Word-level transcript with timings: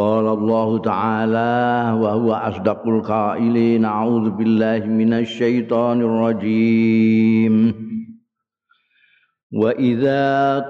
قال 0.00 0.26
الله 0.26 0.78
تعالى 0.78 1.92
وهو 2.00 2.32
أصدق 2.32 2.88
القائلين 2.88 3.84
أعوذ 3.84 4.30
بالله 4.30 4.86
من 4.86 5.12
الشيطان 5.12 6.00
الرجيم. 6.00 7.74
وإذا 9.52 10.24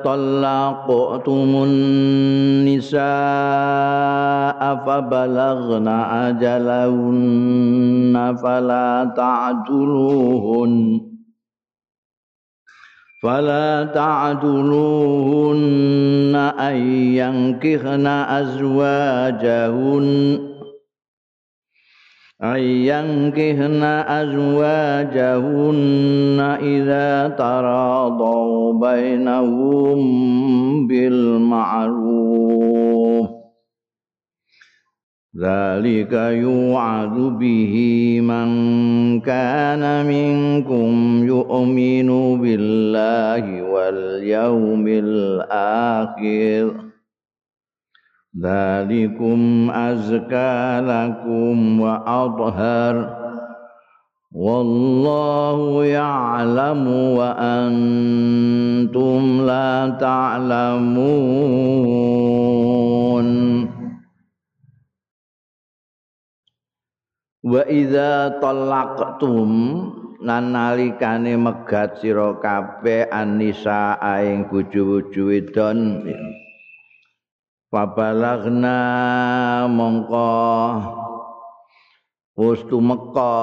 طلقتم 0.04 1.50
النساء 1.68 3.00
فبلغن 4.86 5.88
أجلهن 6.28 8.14
فلا 8.42 9.12
تعدلوهن 9.16 11.09
فلا 13.22 13.84
تعدلوهن 13.94 15.52
أن 16.58 16.76
ينكحن 17.14 18.06
أزواجهن 18.40 20.06
أن 22.42 22.58
ينكحن 22.60 23.82
أزواجهن 24.08 25.36
إذا 26.62 27.28
تراضوا 27.28 28.72
بينهم 28.72 30.00
بالمعروف. 30.86 32.10
ذلك 35.38 36.12
يوعظ 36.12 37.18
به 37.38 37.74
من 38.20 38.50
كان 39.20 40.06
منكم 40.06 41.24
يؤمن 41.26 42.40
بالله 42.40 43.62
واليوم 43.62 44.84
الآخر. 44.88 46.74
ذلكم 48.42 49.70
أزكى 49.70 50.80
لكم 50.80 51.80
وأطهر. 51.80 53.16
والله 54.32 55.84
يعلم 55.84 56.86
وأنتم 56.88 58.02
لا 59.46 59.96
تعلمون. 60.00 61.10
Wa 67.40 67.64
idza 67.64 68.36
talaqtum 68.40 69.52
nan 70.20 70.52
nalikane 70.52 71.32
megat 71.40 72.04
sira 72.04 72.36
kabeh 72.36 73.08
anisa 73.08 73.96
ing 74.20 74.44
bojo-bojo 74.52 75.32
wedon. 75.32 76.04
Pabalagna 77.70 78.78
mongko. 79.70 80.34
Wis 82.36 82.60
tumeka 82.66 83.36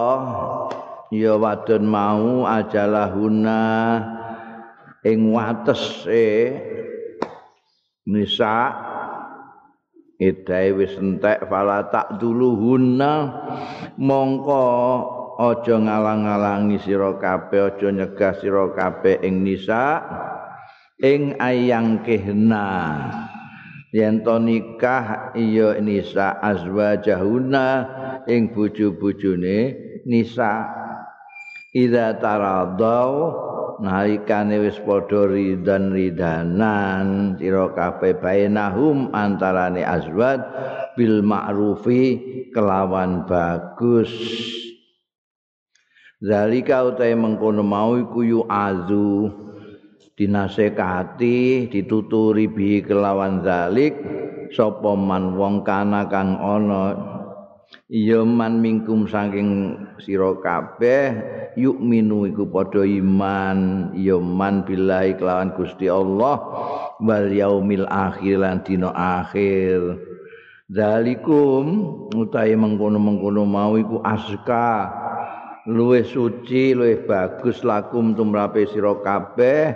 ya 1.14 1.38
wadon 1.38 1.86
mau 1.86 2.44
ajalahuna 2.44 3.62
ing 5.06 5.32
watese 5.32 6.54
nisa 8.10 8.74
Idai 10.18 10.74
wis 10.74 10.98
entek 10.98 11.46
fala 11.46 11.94
tak 11.94 12.18
duluhunna 12.18 13.14
mongko 14.02 14.66
aja 15.38 15.78
ngalang-alangi 15.78 16.82
sira 16.82 17.14
kabeh 17.22 17.70
aja 17.70 17.94
nyegah 17.94 18.34
sira 18.42 18.66
kabeh 18.74 19.22
ing 19.22 19.46
nisa 19.46 20.02
ing 20.98 21.38
ayang 21.38 22.02
kehna. 22.02 22.66
Yen 23.94 24.26
to 24.26 24.42
nikah 24.42 25.38
iya 25.38 25.78
nisa 25.78 26.42
azwajahuna 26.42 27.68
ing 28.26 28.50
bojo-bojone 28.58 29.58
nisa. 30.10 30.66
Ida 31.78 32.18
taradau 32.18 33.38
nalikane 33.82 34.62
wis 34.62 34.78
padha 34.82 35.26
ridan 35.30 35.94
ridanan 35.94 37.38
sira 37.38 37.70
kabeh 37.74 38.18
bainahum 38.18 39.10
antarane 39.14 39.82
azwat 39.86 40.42
bil 40.98 41.22
ma'rufi 41.22 42.20
kelawan 42.54 43.26
bagus. 43.30 44.10
Zalika 46.18 46.82
utahe 46.82 47.14
mengkono 47.14 47.62
mau 47.62 47.94
iku 47.94 48.26
yu 48.26 48.42
azu 48.50 49.30
dinasekati 50.18 51.70
dituturi 51.70 52.50
bi 52.50 52.82
kelawan 52.82 53.46
zalik 53.46 53.94
sapa 54.50 54.98
man 54.98 55.38
wong 55.38 55.62
kana 55.62 56.10
kang 56.10 56.42
ana 56.42 57.17
ya 57.88 58.20
man 58.28 58.60
mingkum 58.60 59.08
saking 59.08 59.80
sira 60.04 60.36
kabeh 60.44 61.16
yukminu 61.56 62.28
iku 62.28 62.44
padha 62.48 62.84
iman. 62.84 63.92
Ya 63.96 64.20
man 64.20 64.68
billahi 64.68 65.16
kelawan 65.16 65.56
Gusti 65.56 65.88
Allah 65.88 66.38
wal 67.00 67.28
yaumil 67.32 67.88
akhir 67.88 68.44
lan 68.44 68.64
dina 68.64 68.92
akhir. 68.92 70.04
Dalikum 70.68 71.64
utahe 72.12 72.52
mengkono-mengkono 72.60 73.48
mau 73.48 73.80
iku 73.80 74.04
aska 74.04 74.92
luwih 75.64 76.04
suci 76.04 76.76
luwih 76.76 77.08
bagus 77.08 77.64
lakum 77.64 78.12
tumrape 78.12 78.68
sira 78.68 79.00
kabeh 79.00 79.72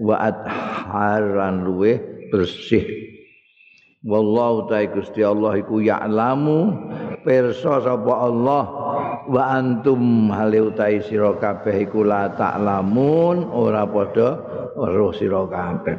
wa 0.00 0.16
adharan 0.16 1.68
luwih 1.68 2.00
bersih 2.32 3.09
wallahu 4.00 4.64
ta'ala 4.68 4.92
Gusti 4.96 5.20
Allah 5.20 5.60
iku 5.60 5.84
ya'lamu 5.84 6.72
pirsa 7.20 7.84
sapa 7.84 8.12
Allah 8.16 8.64
wa 9.28 9.42
antum 9.52 10.32
hale 10.32 10.72
utahi 10.72 11.04
sira 11.04 11.36
kabeh 11.36 11.84
iku 11.84 12.00
la 12.04 12.32
ta'lamun 12.32 13.52
ora 13.52 13.84
padha 13.84 14.40
weruh 14.76 15.12
sira 15.12 15.44
kabeh. 15.44 15.96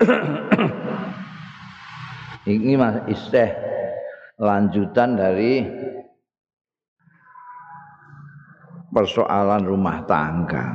Ini 2.50 2.72
mas 2.80 3.04
isteh 3.08 3.52
lanjutan 4.40 5.12
dari 5.12 5.60
persoalan 8.90 9.62
rumah 9.64 10.02
tangga. 10.08 10.66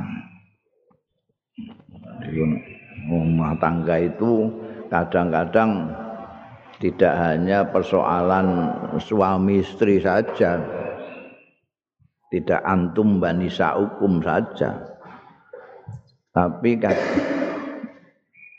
Rumah 3.06 3.52
tangga 3.58 3.96
itu 4.02 4.50
kadang-kadang 4.90 5.90
tidak 6.76 7.14
hanya 7.16 7.64
persoalan 7.72 8.68
suami 9.00 9.64
istri 9.64 9.96
saja. 9.96 10.60
Tidak 12.28 12.60
antum 12.60 13.16
banisa 13.16 13.80
hukum 13.80 14.20
saja. 14.20 14.76
Tapi 16.36 16.76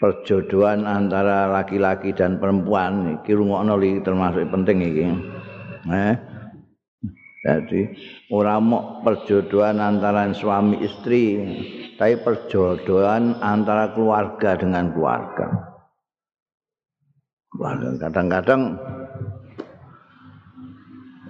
perjodohan 0.01 0.81
antara 0.89 1.45
laki-laki 1.45 2.09
dan 2.17 2.41
perempuan 2.41 3.22
iki 3.22 3.38
rungokno 3.38 3.77
termasuk 4.01 4.50
penting 4.50 4.77
iki. 4.81 5.06
Eh? 5.94 6.16
Jadi 7.45 7.81
ora 8.33 8.57
mok 8.57 9.06
perjodohan 9.06 9.77
antara 9.77 10.25
suami 10.33 10.81
istri 10.81 11.38
tapi 12.01 12.17
perjodohan 12.17 13.38
antara 13.45 13.94
keluarga 13.94 14.57
dengan 14.57 14.89
keluarga 14.89 15.76
kadang-kadang 18.01 18.78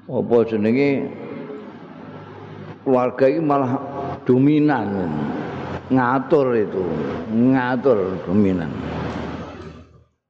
apa 0.07 0.35
jenenge? 0.47 0.89
Keluarga 2.87 3.25
ini 3.27 3.43
malah 3.43 3.71
dominan. 4.23 5.11
Ngatur 5.91 6.47
itu 6.55 6.83
ngatur 7.31 8.23
dominan. 8.23 8.71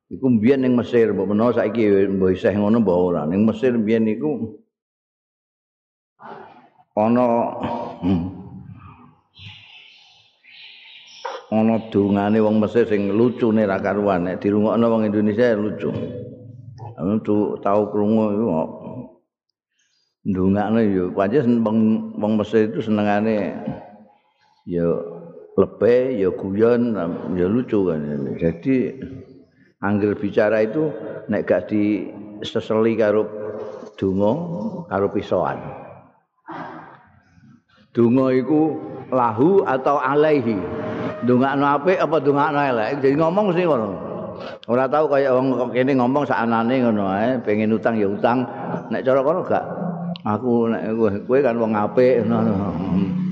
Iku 0.09 0.25
mbiyen 0.39 0.63
ning 0.65 0.73
Mesir 0.73 1.13
mbok 1.13 1.35
menawa 1.35 1.53
saiki 1.53 2.09
mbok 2.09 2.33
isih 2.33 2.55
ngono 2.57 2.81
mbok 2.81 2.97
ora. 2.97 3.21
Ning 3.29 3.45
Mesir 3.45 3.77
mbiyen 3.77 4.09
iku 4.09 4.57
ana 6.97 7.25
hmm, 8.01 8.36
ana 11.47 11.79
dungane 11.87 12.43
wong 12.43 12.59
Mesir 12.59 12.83
sing 12.83 13.07
lucune 13.15 13.63
ra 13.63 13.79
karuan 13.79 14.27
nek 14.27 14.43
dirungokno 14.43 14.85
wong 14.91 15.07
Indonesia 15.07 15.55
lucu. 15.55 15.87
Anu 16.97 17.21
tau 17.63 17.81
krungu 17.87 18.35
iku 18.35 18.47
ndungakno 20.27 20.79
ya 20.83 21.05
pancen 21.15 21.63
wong 22.19 22.31
Mesir 22.35 22.67
itu 22.67 22.83
senengane 22.83 23.55
ya 24.67 24.87
lebih 25.55 26.19
ya 26.19 26.29
guyon 26.35 26.91
ya 27.39 27.47
lucu 27.47 27.79
kan. 27.87 28.01
Jadi 28.35 28.99
anggere 29.79 30.19
bicara 30.19 30.67
itu 30.67 30.91
nek 31.31 31.47
gak 31.47 31.71
di 31.71 32.11
seseli 32.43 32.99
karo 32.99 33.23
donga 33.95 34.31
karo 34.91 35.07
pisoan. 35.15 35.63
Donga 37.95 38.35
iku 38.35 38.75
lahu 39.15 39.63
atau 39.63 39.95
alaihi. 39.95 40.86
Ndongakno 41.25 41.65
apik 41.65 41.97
apa 41.97 42.15
ndongakno 42.21 42.59
elek 42.61 42.89
jadi 43.01 43.15
ngomong 43.17 43.55
sih 43.55 43.65
ngono 43.65 44.17
Ora 44.67 44.85
tau 44.85 45.09
kaya 45.09 45.33
wong 45.33 45.73
kene 45.73 45.97
ngomong 45.97 46.23
sakanane 46.27 46.75
ngono 46.83 47.09
ae, 47.09 47.41
pengen 47.41 47.73
utang 47.73 47.97
ya 47.97 48.07
utang. 48.07 48.45
Nek 48.93 49.01
cara 49.01 49.25
kono 49.25 49.41
gak 49.41 49.65
aku 50.27 50.69
nek 50.71 50.83
kowe 51.25 51.39
kan 51.41 51.55
wong 51.57 51.73
apik 51.73 52.27
ngono. 52.27 52.53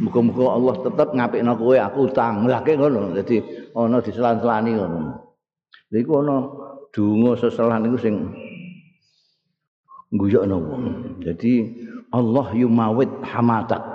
Muga-muga 0.01 0.45
Allah 0.57 0.75
tetep 0.81 1.09
ngapikno 1.13 1.51
kowe 1.59 1.77
aku 1.77 1.99
utang. 2.09 2.49
Lah 2.49 2.61
ngono. 2.65 3.13
Dadi 3.13 3.37
ana 3.75 3.97
diselan-selani 4.01 4.71
ngono. 4.73 4.99
Lha 5.93 5.97
iku 6.01 6.13
ana 6.23 6.35
donga 6.89 7.31
seselan 7.38 7.85
niku 7.85 7.97
sing 8.01 8.15
guyokno 10.15 10.55
wong. 10.57 10.83
Dadi 11.21 11.53
Allah 12.15 12.47
yumawit 12.55 13.11
hamatak. 13.21 13.94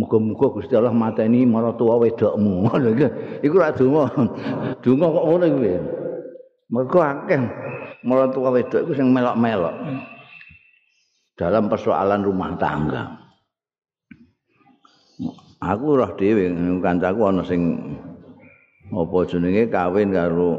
Muga-muga 0.00 0.56
Gusti 0.56 0.72
Allah 0.72 0.94
mateni 0.96 1.44
maratuwa 1.44 2.00
wedokmu. 2.00 2.64
Iku 3.44 3.56
ra 3.60 3.76
donga. 3.76 4.08
Donga 4.80 5.06
kok 5.12 5.24
ngono 5.28 5.46
kuwi. 5.52 5.74
Mergo 6.72 6.98
akeh 7.04 7.42
maratuwa 8.00 8.56
wedok 8.56 8.88
iku 8.88 8.92
sing 8.96 9.12
melok-melok. 9.12 9.76
Dalam 11.36 11.68
persoalan 11.68 12.24
rumah 12.24 12.56
tangga. 12.56 13.02
Aku 15.62 15.94
roh 15.94 16.10
dhewe 16.18 16.50
kancaku 16.82 17.20
ana 17.28 17.44
sing 17.46 17.78
apa 18.90 19.16
jenenge 19.30 19.70
kawin 19.70 20.10
karo 20.10 20.58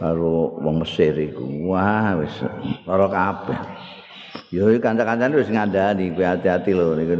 karo 0.00 0.54
wong 0.62 0.86
Mesir 0.86 1.18
iku. 1.18 1.44
Wah 1.68 2.14
wis 2.22 2.32
lara 2.86 3.10
kabeh. 3.10 3.58
Ya 4.50 4.66
kanca-kancane 4.82 5.38
wis 5.38 5.50
ngandani 5.50 6.14
kowe 6.14 6.26
hati-hati 6.26 6.74
lho 6.74 6.98
niku 6.98 7.14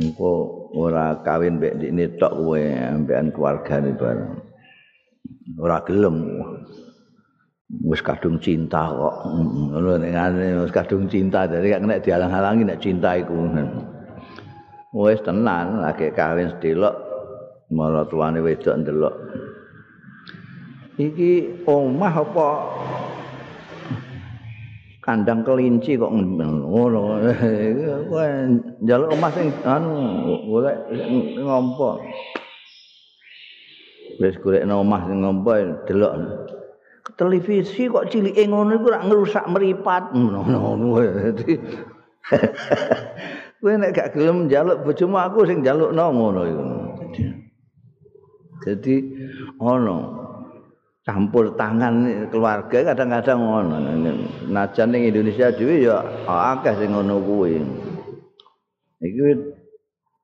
engko 0.00 0.32
ora 0.74 1.18
kawin 1.26 1.58
mbek 1.58 1.76
ndikne 1.78 2.14
tok 2.18 2.34
kowe 2.34 2.62
ambekan 2.62 3.34
keluargane 3.34 3.90
bareng. 3.98 4.38
Ora 5.58 5.82
gelem. 5.82 6.16
Wis 7.86 8.02
kadung 8.02 8.42
cinta 8.42 8.90
kok. 8.90 9.14
Ngono 9.70 10.02
nek 10.02 10.66
wis 10.66 10.74
kadung 10.74 11.06
cinta 11.10 11.46
dadi 11.46 11.70
gak 11.70 11.82
kena 11.82 12.02
dihalang-halangi 12.02 12.62
nek 12.66 12.80
cinta 12.82 13.18
iku. 13.18 13.34
Wis 14.94 15.22
tenan 15.22 15.82
lagi 15.82 16.10
kawin 16.14 16.54
sedelok 16.54 16.94
malah 17.70 18.06
tuane 18.10 18.42
wedok 18.42 18.78
ndelok. 18.78 19.14
Iki 20.98 21.64
omah 21.70 22.14
apa 22.14 22.48
kandang 25.10 25.42
kelinci 25.42 25.98
kok 25.98 26.14
ngono. 26.14 27.18
Njaluk 28.86 29.10
omah 29.10 29.30
sing 29.34 29.50
anu 29.66 29.94
golek 30.46 30.78
ngompo. 31.34 31.98
Wis 34.22 34.38
golek 34.38 34.62
omah 34.70 35.10
sing 35.10 35.18
ngompo 35.26 35.50
delok. 35.90 36.14
Televisi 37.18 37.90
kok 37.90 38.06
cilike 38.06 38.46
ngono 38.46 38.78
iku 38.78 38.86
rak 38.94 39.10
ngerusak 39.10 39.50
meripat 39.50 40.14
ngono 40.14 40.78
kowe 43.60 43.74
nek 43.76 43.92
gak 43.92 44.16
gelem 44.16 44.46
njaluk 44.46 44.86
bojomu 44.86 45.18
aku 45.18 45.44
sing 45.44 45.60
njalukno 45.60 46.04
ngono 46.14 46.40
iku. 46.46 46.64
Dadi 48.60 48.96
ono 49.58 50.19
campur 51.04 51.56
tangan 51.56 52.28
keluarga 52.28 52.92
kadang-kadang 52.92 53.38
ngono. 53.40 53.76
Najan 54.52 54.92
ning 54.92 55.08
Indonesia 55.08 55.48
dhewe 55.52 55.88
ya 55.88 56.04
akeh 56.28 56.74
sing 56.76 56.92
ngono 56.92 57.16
kuwi. 57.24 57.56
Iki 59.00 59.58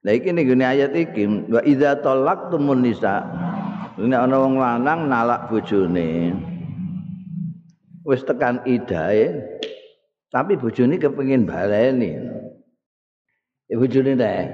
Lah 0.06 0.14
iki 0.14 0.30
ning 0.30 0.62
ayat 0.62 0.94
iki 0.94 1.50
wa 1.50 1.58
idza 1.66 1.98
talaqtumun 1.98 2.78
nisa. 2.78 3.26
Nek 3.98 4.20
ana 4.28 4.36
wong 4.38 4.54
lanang 4.60 5.10
nalak 5.10 5.50
bojone. 5.50 6.30
Wis 8.06 8.22
tekan 8.22 8.62
idahe. 8.62 9.34
Tapi 10.30 10.54
bojone 10.54 11.00
kepengin 11.00 11.42
baleni. 11.42 12.14
Ya 13.66 13.74
bojone 13.74 14.14
teh. 14.14 14.46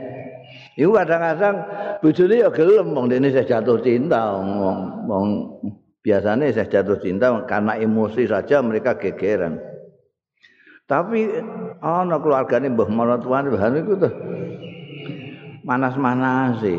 Iku 0.80 0.96
kadang-kadang 0.96 1.56
bojone 2.00 2.34
ya 2.40 2.48
gelem 2.48 2.96
wong 2.96 3.12
dene 3.12 3.28
jatuh 3.28 3.76
cinta 3.84 4.32
wong 4.32 4.48
wong 5.04 5.26
biasanya 6.02 6.50
saya 6.50 6.66
jatuh 6.68 6.98
cinta 6.98 7.30
karena 7.46 7.78
emosi 7.78 8.26
saja 8.26 8.58
mereka 8.60 8.98
gegeran. 8.98 9.62
Tapi 10.90 11.40
oh, 11.80 12.02
no 12.04 12.18
keluarga 12.20 12.58
ini 12.58 12.74
mbah 12.74 12.90
maratuan 12.90 13.48
bahan 13.48 13.80
itu 13.80 13.96
tuh 13.96 14.12
manas-manas 15.62 16.60
sih. 16.60 16.76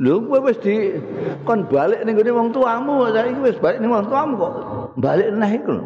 Lu 0.00 0.24
gue 0.24 0.40
wis 0.40 0.56
di 0.64 0.96
kon 1.44 1.68
balik 1.68 2.06
nih 2.06 2.16
gue 2.16 2.32
wong 2.32 2.54
tuamu, 2.54 3.12
saya 3.12 3.28
wis 3.44 3.60
balik 3.60 3.84
nih 3.84 3.90
wong 3.92 4.08
tuamu 4.08 4.40
kok 4.40 4.54
balik 4.96 5.28
nih 5.36 5.60
itu, 5.60 5.76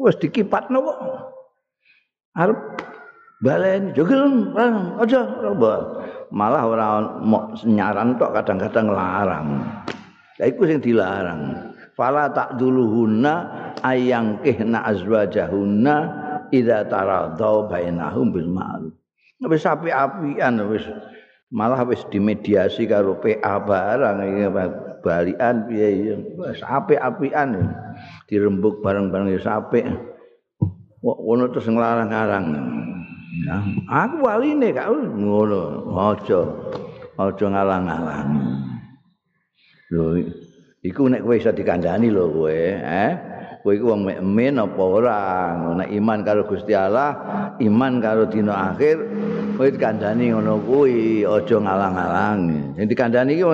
wis 0.00 0.16
dikipat 0.16 0.72
no 0.72 0.88
kok. 0.88 0.98
Arab 2.34 2.58
balen 3.44 3.92
jogel 3.92 4.50
aja 4.98 5.20
malah 6.32 6.64
orang 6.64 7.22
mau 7.22 7.52
tok 8.16 8.32
kadang-kadang 8.32 8.88
larang. 8.88 9.48
Ya 10.38 10.50
iku 10.50 10.66
sing 10.66 10.82
dilarang. 10.82 11.70
Fala 11.94 12.26
tak 12.34 12.58
duluhunna 12.58 13.34
ayang 13.86 14.42
kihna 14.42 14.82
azwajahunna 14.82 15.96
idza 16.50 16.90
taradau 16.90 17.70
bainahum 17.70 18.34
bil 18.34 18.50
ma'ruf. 18.50 18.94
Wis 19.46 19.62
api-apian 19.62 20.58
wis 20.74 20.82
malah 21.54 21.86
wis 21.86 22.02
dimediasi 22.10 22.90
karo 22.90 23.22
PA 23.22 23.62
barang 23.62 24.18
balian 25.06 25.56
piye 25.70 26.18
wis 26.34 26.60
api-apian 26.66 27.70
dirembuk 28.26 28.82
bareng-bareng 28.82 29.30
ya 29.38 29.62
apik. 29.62 29.86
Kok 31.04 31.18
ngono 31.20 31.52
terus 31.52 31.68
nglarang-larang. 31.68 32.46
Ya, 33.44 33.60
aku 33.92 34.24
waline 34.24 34.72
kak 34.72 34.88
ngono. 34.88 35.92
Aja. 35.94 36.40
Aja 37.20 37.46
ngalang-alang. 37.46 38.30
Lho 39.92 40.16
iku 40.80 41.08
nek 41.12 41.20
kowe 41.20 41.36
iso 41.36 41.52
dikandani 41.52 42.08
lho 42.08 42.24
kowe, 42.32 42.56
eh? 42.80 43.12
Kowe 43.60 43.72
iku 43.72 43.92
wong 43.92 44.08
mukmin 44.08 44.60
apa 44.60 44.82
ora? 44.84 45.20
Nek 45.76 45.88
iman 45.92 46.20
karo 46.24 46.44
Gusti 46.48 46.76
Allah, 46.76 47.16
iman 47.60 48.00
karo 48.00 48.28
dina 48.28 48.72
akhir, 48.72 48.96
kowe 49.56 49.68
dikandani 49.68 50.32
ngono 50.32 50.60
kuwi, 50.64 51.24
aja 51.24 51.56
ngalang-alang. 51.60 52.40
Sing 52.76 52.86
dikandani 52.88 53.36
iki 53.36 53.44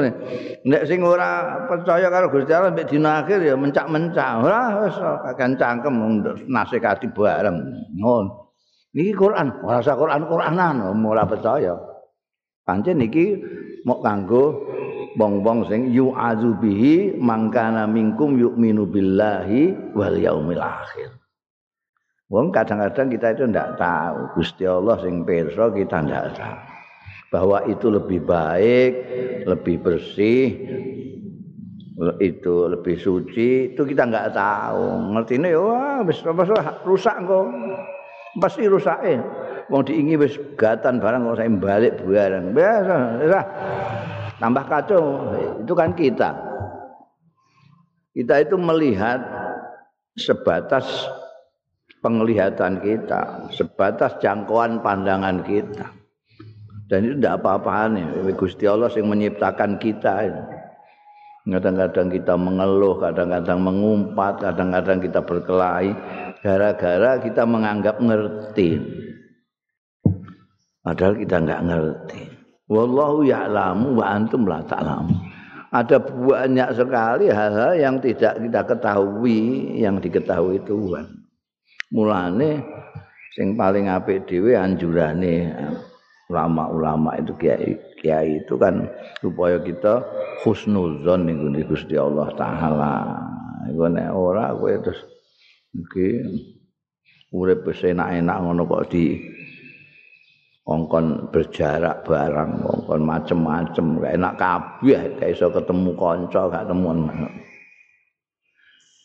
nek 0.66 0.82
sing 0.86 1.02
ora 1.02 1.62
percaya 1.66 2.10
karo 2.10 2.30
Gusti 2.30 2.50
Allah 2.54 2.74
mek 2.74 2.90
dina 2.90 3.22
akhir 3.22 3.42
ya 3.42 3.54
mencak-mencak. 3.58 4.30
Ora 4.42 4.60
wis 4.86 4.98
kakan 4.98 5.54
cangkem 5.58 5.94
nasekati 6.46 7.10
bareng. 7.10 7.58
Ngono. 7.98 8.50
Niki 8.90 9.14
Quran, 9.14 9.62
ora 9.62 9.78
usah 9.78 9.94
Quran-Quranan, 9.94 10.82
ora 11.06 11.22
percaya. 11.22 11.78
Pancen 12.66 12.98
niki 12.98 13.38
mok 13.86 14.02
kanggo 14.02 14.66
wong-wong 15.18 15.66
sing 15.66 15.90
yu'azu 15.90 16.54
bihi 16.60 17.18
mangkana 17.18 17.88
minkum 17.88 18.38
yu'minu 18.38 18.86
billahi 18.86 19.94
wal 19.96 20.14
yaumil 20.14 20.62
akhir. 20.62 21.10
Wong 22.30 22.54
kadang-kadang 22.54 23.10
kita 23.10 23.34
itu 23.34 23.42
ndak 23.50 23.74
tahu 23.74 24.38
Gusti 24.38 24.62
Allah 24.62 24.94
sing 25.02 25.26
pirsa 25.26 25.66
kita 25.74 25.98
ndak 26.06 26.38
tahu 26.38 26.58
bahwa 27.30 27.62
itu 27.66 27.86
lebih 27.90 28.26
baik, 28.26 28.92
lebih 29.46 29.82
bersih, 29.82 30.46
itu 32.18 32.54
lebih 32.66 32.96
suci, 32.98 33.74
itu 33.74 33.82
kita 33.86 34.02
nggak 34.10 34.34
tahu. 34.34 35.14
Ngerti 35.14 35.38
ini, 35.38 35.54
wah, 35.54 36.02
wis 36.02 36.18
rusak 36.86 37.16
kok. 37.22 37.46
Pasti 38.38 38.66
rusak 38.66 38.98
eh. 39.06 39.18
Wong 39.70 39.86
diingi 39.86 40.18
wis 40.18 40.34
gatan 40.58 40.98
barang 40.98 41.30
kok 41.30 41.38
saya 41.38 41.50
balik 41.54 42.02
barang. 42.02 42.44
Biasa, 42.54 42.94
biasa. 43.22 43.40
Tambah 44.40 44.64
kacau 44.64 45.04
itu 45.60 45.72
kan 45.76 45.92
kita. 45.92 46.32
Kita 48.10 48.42
itu 48.42 48.56
melihat 48.58 49.22
sebatas 50.18 51.06
penglihatan 52.00 52.80
kita 52.80 53.52
sebatas 53.54 54.16
jangkauan 54.18 54.80
pandangan 54.80 55.44
kita. 55.44 55.86
Dan 56.90 57.06
itu 57.06 57.14
tidak 57.22 57.38
apa-apaan 57.38 58.02
ya 58.02 58.06
Gusti 58.34 58.66
Allah 58.66 58.90
yang 58.98 59.14
menciptakan 59.14 59.78
kita. 59.78 60.26
Kadang-kadang 61.46 62.10
kita 62.10 62.34
mengeluh 62.34 62.98
kadang-kadang 62.98 63.62
mengumpat 63.62 64.42
kadang-kadang 64.42 64.98
kita 64.98 65.22
berkelahi. 65.22 65.94
Gara-gara 66.42 67.22
kita 67.22 67.46
menganggap 67.46 68.02
ngerti. 68.02 68.80
Padahal 70.82 71.14
kita 71.14 71.36
nggak 71.38 71.62
ngerti 71.62 72.22
Wallahu 72.70 73.26
ya'lamu 73.26 73.98
wa 73.98 74.06
antum 74.14 74.46
la 74.46 74.62
ta'lamu. 74.62 75.10
Ada 75.74 75.98
banyak 76.02 76.70
sekali 76.78 77.26
hal-hal 77.26 77.74
yang 77.74 77.98
tidak 77.98 78.38
kita 78.38 78.62
ketahui 78.62 79.74
yang 79.82 79.98
diketahui 79.98 80.62
Tuhan. 80.62 81.06
Mulane 81.90 82.62
sing 83.34 83.58
paling 83.58 83.90
apik 83.90 84.26
dhewe 84.30 84.54
anjurane 84.54 85.50
ulama-ulama 86.30 87.18
itu 87.18 87.34
kiai 87.34 87.74
kiai 87.98 88.42
itu 88.42 88.54
kan 88.54 88.86
supaya 89.18 89.58
kita 89.58 90.06
husnuzon 90.46 91.26
ning 91.26 91.38
Gusti 91.66 91.98
Allah 91.98 92.30
taala. 92.38 92.94
Iku 93.66 93.90
nek 93.90 94.10
ora 94.14 94.54
kowe 94.54 94.74
terus 94.78 95.02
iki 95.74 96.22
urip 97.34 97.66
enak-enak 97.66 98.36
ngono 98.42 98.62
kok 98.66 98.90
di 98.90 99.18
kongkon 100.70 101.34
berjarak 101.34 102.06
barang 102.06 102.62
kongkon 102.62 103.02
macem-macem 103.02 103.98
gak 103.98 104.14
enak 104.14 104.34
kabeh 104.38 105.00
gak 105.18 105.30
iso 105.34 105.50
ketemu 105.50 105.90
kanca 105.98 106.46
gak 106.46 106.66
temuan 106.70 107.10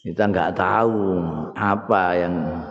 kita 0.05 0.29
nggak 0.29 0.53
tahu 0.53 1.17
apa 1.57 2.03
yang 2.13 2.61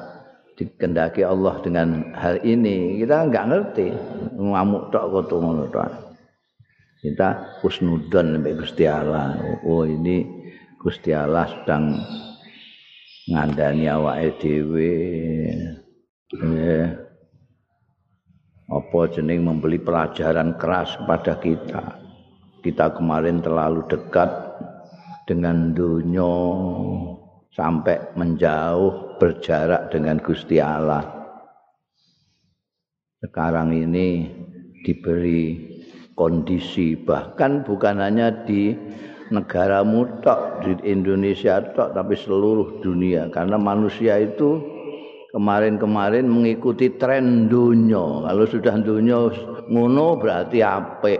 dikendaki 0.55 1.27
Allah 1.27 1.59
dengan 1.67 2.15
hal 2.15 2.39
ini. 2.47 3.03
Kita 3.03 3.27
nggak 3.27 3.49
ngerti. 3.51 3.89
Ngamuk 4.39 4.95
tok 4.95 5.05
kok 5.11 5.35
ngono 5.35 5.67
tok. 5.67 5.91
Kita 7.03 7.59
husnudon 7.61 8.39
sampai 8.39 8.55
Gusti 8.55 8.87
Allah. 8.87 9.35
Oh 9.67 9.85
ini 9.85 10.25
Gusti 10.79 11.11
Allah 11.11 11.51
sedang 11.51 11.99
ngandani 13.29 13.91
awake 13.91 14.39
dhewe. 14.41 14.95
Eh, 16.39 16.87
apa 18.69 19.01
jeneng 19.13 19.45
membeli 19.45 19.77
pelajaran 19.77 20.57
keras 20.57 20.97
kepada 20.97 21.37
kita 21.41 22.05
kita 22.65 22.97
kemarin 22.97 23.45
terlalu 23.45 23.85
dekat 23.93 24.33
dengan 25.29 25.77
dunia 25.77 26.33
sampai 27.53 28.17
menjauh 28.17 29.21
berjarak 29.21 29.93
dengan 29.93 30.17
Gusti 30.17 30.59
Allah. 30.59 31.05
Sekarang 33.21 33.69
ini 33.77 34.33
diberi 34.81 35.77
kondisi 36.17 36.97
bahkan 36.97 37.65
bukan 37.69 38.01
hanya 38.01 38.33
di 38.49 38.73
negara 39.29 39.85
mutok 39.85 40.65
di 40.65 40.73
Indonesia 40.89 41.61
tok 41.73 41.97
tapi 41.97 42.17
seluruh 42.17 42.81
dunia 42.85 43.29
karena 43.29 43.57
manusia 43.57 44.21
itu 44.21 44.61
kemarin-kemarin 45.35 46.31
mengikuti 46.31 46.95
tren 46.95 47.51
dunia 47.51 48.23
kalau 48.31 48.47
sudah 48.47 48.79
dunia 48.79 49.35
ngono 49.67 50.15
berarti 50.23 50.63
apik. 50.63 51.19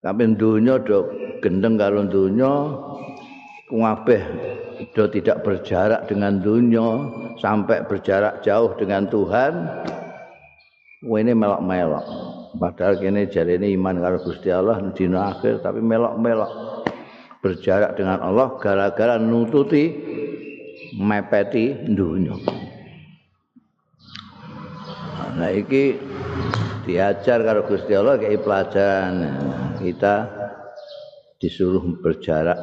Tapi 0.00 0.24
dunia 0.32 0.80
dok 0.80 1.04
gendeng 1.44 1.76
kalau 1.76 2.08
dunia 2.08 2.48
kuwabeh 3.68 4.24
do 4.96 5.04
tidak 5.12 5.44
berjarak 5.44 6.08
dengan 6.08 6.40
dunia 6.40 7.12
sampai 7.36 7.84
berjarak 7.84 8.40
jauh 8.40 8.72
dengan 8.80 9.04
Tuhan 9.12 9.52
ini 11.04 11.32
melok-melok. 11.36 12.06
Padahal 12.56 12.96
kini 12.96 13.28
jari 13.28 13.60
ini 13.60 13.76
iman 13.76 14.00
kalau 14.00 14.18
Gusti 14.24 14.48
Allah 14.48 14.80
di 14.96 15.04
akhir 15.12 15.60
tapi 15.60 15.84
melok-melok. 15.84 16.80
Berjarak 17.38 17.94
dengan 17.94 18.18
Allah 18.18 18.58
gara-gara 18.58 19.14
nututi 19.14 19.94
mepeti 20.98 21.70
dunia 21.86 22.34
nah 25.38 25.50
iki 25.54 25.96
diajar 26.82 27.46
kalau 27.46 27.62
Gusti 27.62 27.94
Allah 27.94 28.18
kayak 28.18 28.42
pelajaran 28.42 29.14
kita 29.78 30.26
disuruh 31.38 31.84
berjarak 32.02 32.58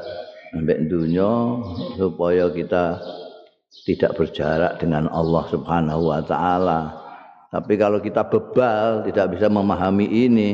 sampai 0.52 0.88
dunia 0.88 1.64
supaya 1.96 2.52
kita 2.52 3.00
tidak 3.86 4.18
berjarak 4.18 4.82
dengan 4.82 5.12
Allah 5.12 5.44
Subhanahu 5.52 6.12
wa 6.12 6.22
taala. 6.26 6.82
Tapi 7.52 7.76
kalau 7.80 8.00
kita 8.04 8.28
bebal 8.28 9.06
tidak 9.08 9.36
bisa 9.36 9.48
memahami 9.48 10.08
ini 10.10 10.50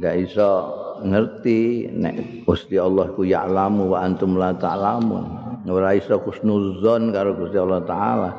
enggak 0.00 0.14
bisa 0.26 0.48
ngerti 1.04 1.92
nek 1.92 2.46
Gusti 2.48 2.80
Allah 2.80 3.12
ku 3.12 3.22
ya'lamu 3.22 3.92
wa 3.94 3.98
antum 4.02 4.40
la 4.40 4.56
ta'lamun. 4.56 5.24
Ora 5.66 5.98
iso 5.98 6.22
kusnuzon 6.22 7.10
karo 7.10 7.34
Gusti 7.34 7.58
Allah 7.58 7.82
taala. 7.84 8.30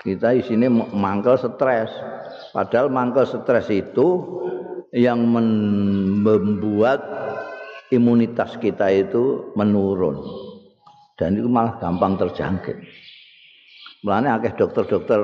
Kita 0.00 0.32
di 0.32 0.68
mangkel 0.96 1.36
stres. 1.36 1.92
Padahal 2.56 2.88
mangkel 2.88 3.28
stres 3.28 3.68
itu 3.68 4.08
yang 4.96 5.22
membuat 5.28 7.04
imunitas 7.92 8.58
kita 8.58 8.90
itu 8.90 9.54
menurun 9.54 10.18
dan 11.18 11.36
itu 11.36 11.46
malah 11.46 11.76
gampang 11.78 12.16
terjangkit. 12.16 12.80
Mulanya 14.00 14.40
akeh 14.40 14.56
dokter-dokter 14.56 15.20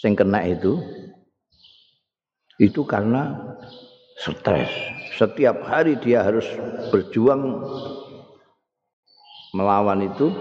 sing 0.00 0.16
kena 0.16 0.40
itu 0.48 0.80
itu 2.56 2.80
karena 2.88 3.36
stres. 4.16 4.72
Setiap 5.20 5.60
hari 5.68 6.00
dia 6.00 6.24
harus 6.24 6.48
berjuang 6.88 7.60
melawan 9.52 10.08
itu 10.08 10.32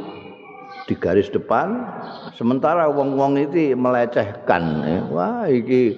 di 0.89 0.97
garis 0.97 1.29
depan 1.29 1.85
sementara 2.33 2.89
wong-wong 2.89 3.37
itu 3.37 3.77
melecehkan. 3.77 4.81
Wah 5.13 5.45
iki 5.45 5.93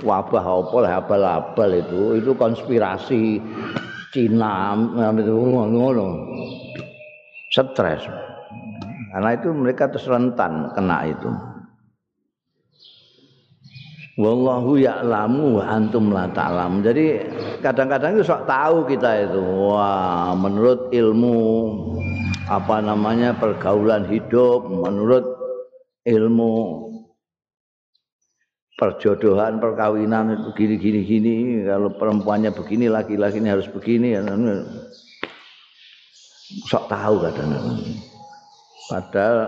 wabah 0.00 0.64
apa 0.64 1.04
abal-abal 1.04 1.70
itu. 1.76 2.24
Itu 2.24 2.32
konspirasi 2.32 3.36
Cina 4.16 4.72
ngono. 4.72 6.08
Stres. 7.52 8.08
Karena 9.12 9.30
itu 9.36 9.52
mereka 9.52 9.92
terus 9.92 10.08
rentan 10.08 10.72
kena 10.72 11.04
itu. 11.04 11.28
Wallahu 14.20 14.76
ya'lamu 14.76 15.60
wa 15.60 15.64
antum 15.64 16.12
la 16.12 16.28
ta'lam. 16.32 16.84
Jadi 16.84 17.24
kadang-kadang 17.64 18.16
itu 18.16 18.24
sok 18.24 18.44
tahu 18.44 18.88
kita 18.88 19.28
itu. 19.28 19.40
Wah 19.40 20.32
menurut 20.36 20.92
ilmu 20.92 21.36
apa 22.50 22.82
namanya 22.82 23.38
pergaulan 23.38 24.10
hidup 24.10 24.66
menurut 24.66 25.22
ilmu 26.02 26.90
perjodohan 28.74 29.62
perkawinan 29.62 30.34
itu 30.34 30.50
gini. 30.58 30.74
Gini 30.82 31.00
gini 31.06 31.34
kalau 31.62 31.94
perempuannya 31.94 32.50
begini 32.50 32.90
laki-laki 32.90 33.38
ini 33.38 33.54
harus 33.54 33.70
begini. 33.70 34.18
Sok 36.66 36.90
tahu 36.90 37.22
kadang 37.22 37.78
padahal 38.90 39.38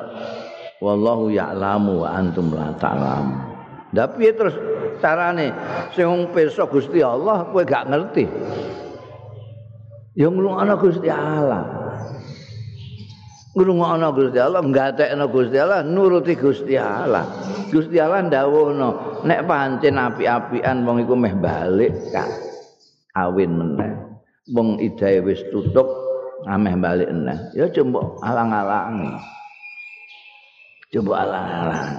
wallahu 0.78 1.34
ya'lamu 1.34 2.06
wa 2.06 2.08
antum 2.14 2.54
la 2.54 2.70
ta'lam. 2.78 3.50
Tapi 3.90 4.30
terus 4.30 4.54
carane? 5.02 5.50
Sing 5.90 6.30
pirsa 6.30 6.70
Gusti 6.70 7.02
Allah 7.02 7.50
kowe 7.50 7.66
gak 7.66 7.90
ngerti. 7.90 8.30
Yang 10.14 10.34
lu 10.38 10.54
ana 10.54 10.78
Gusti 10.78 11.10
Allah 11.10 11.81
ngrungokno 13.52 14.08
Gusti 14.16 14.38
Allah, 14.40 14.64
nggatekno 14.64 15.24
Gusti 15.28 15.56
Allah, 15.60 15.84
nuruti 15.84 16.32
Gusti 16.36 16.74
Allah. 16.76 17.24
Gusti 17.68 17.96
Allah 18.00 18.24
ndawuhno, 18.24 19.20
nek 19.24 19.44
pancen 19.44 19.96
api-apian 20.00 20.84
wong 20.84 21.04
iku 21.04 21.14
meh 21.16 21.36
balik 21.36 21.92
kawin 23.12 23.52
meneh. 23.52 23.92
Wong 24.52 24.80
idahe 24.80 25.22
wis 25.22 25.40
tutup, 25.52 25.86
ameh 26.48 26.74
balik 26.80 27.08
meneh. 27.12 27.38
Ya 27.52 27.68
coba 27.68 28.00
alang-alang. 28.24 29.20
Coba 30.92 31.12
alang-alang. 31.24 31.92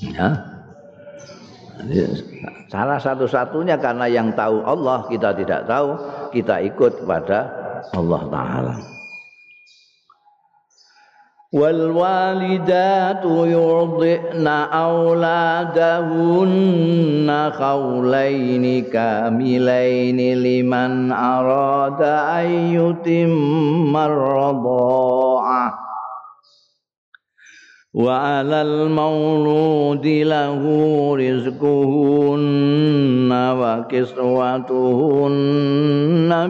Ya. 0.00 0.28
Salah 2.70 3.00
satu-satunya 3.00 3.80
karena 3.80 4.06
yang 4.06 4.36
tahu 4.36 4.62
Allah 4.62 5.08
kita 5.10 5.34
tidak 5.34 5.66
tahu, 5.66 5.96
kita 6.30 6.62
ikut 6.62 7.08
pada 7.08 7.50
Allah 7.96 8.22
Ta'ala. 8.28 8.99
والوالدات 11.52 13.24
يرضئن 13.24 14.46
أولادهن 14.46 15.90
خولين 17.58 18.84
كاملين 18.84 20.38
لمن 20.38 21.12
أراد 21.12 22.02
أن 22.02 22.50
يتم 22.50 23.96
الرضاعة. 23.96 25.74
وعلى 27.94 28.62
المولود 28.62 30.06
له 30.06 30.62
رزقهن 31.16 33.32
وكسوتهن 33.58 34.70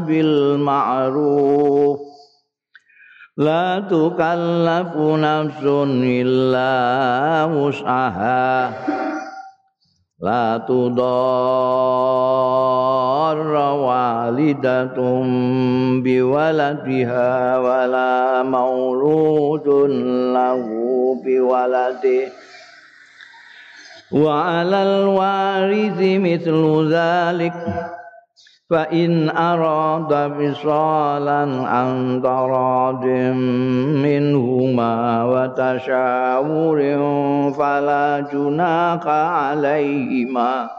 بالمعروف. 0.06 2.09
La 3.40 3.80
tukallafu 3.88 5.16
nafsun 5.16 6.04
illa 6.04 7.48
wus'aha. 7.48 8.68
La 10.20 10.60
tudarra 10.68 11.08
walidatum 13.80 15.24
biwaladiha 16.04 17.64
wala 17.64 18.44
mauludun 18.44 20.36
lahu 20.36 21.16
biwaladihi 21.24 22.28
wa 24.12 24.60
'alal 24.60 25.16
warithi 25.16 26.20
mithlu 26.20 26.92
dzalik 26.92 27.56
fa 28.70 28.86
in 28.94 29.26
arada 29.26 30.30
fisalan 30.38 31.66
an 31.66 32.22
taradim 32.22 33.34
minhuma 33.98 35.26
wa 35.26 35.50
tashawurin 35.58 37.50
fala 37.50 38.22
junaka 38.30 39.50
alaihima 39.50 40.70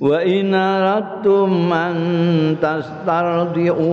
wa 0.00 0.16
in 0.24 0.48
aradtum 0.56 1.76
an 1.76 1.96
tastardi'u 2.56 3.92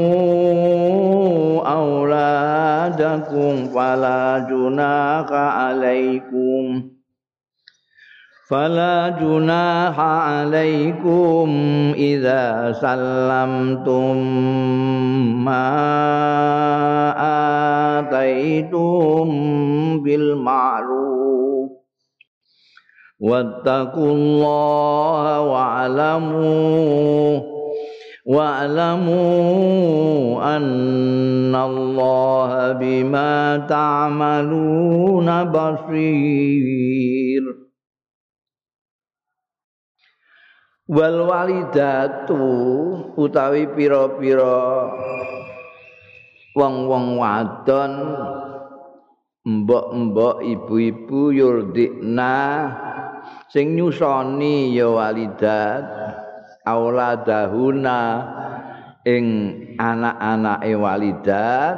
auladakum 1.68 3.68
fala 3.76 4.40
junaka 4.48 5.68
alaikum 5.68 6.95
فلا 8.50 9.10
جناح 9.10 10.00
عليكم 10.00 11.50
إذا 11.98 12.72
سلمتم 12.72 14.18
ما 15.46 15.70
آتيتم 18.00 19.30
بالمعروف. 20.04 21.72
واتقوا 23.20 24.12
الله 24.12 25.42
واعلموا 25.42 27.40
واعلموا 28.26 29.26
أن 30.58 31.56
الله 31.56 32.72
بما 32.72 33.58
تعملون 33.58 35.44
بصير. 35.44 37.16
Wal 40.86 41.26
walidatu 41.26 42.38
utawi 43.18 43.66
pira-pira 43.74 44.86
wong-wong 46.54 47.18
wadon 47.18 47.94
mbok-mbok 49.46 50.46
ibu-ibu 50.46 51.34
yurdikna 51.34 52.34
sing 53.50 53.74
nyusoni 53.74 54.78
ya 54.78 54.86
walidat 54.90 55.86
auladahuna 56.66 58.00
ing 59.06 59.26
anak-anake 59.82 60.74
walidat 60.78 61.78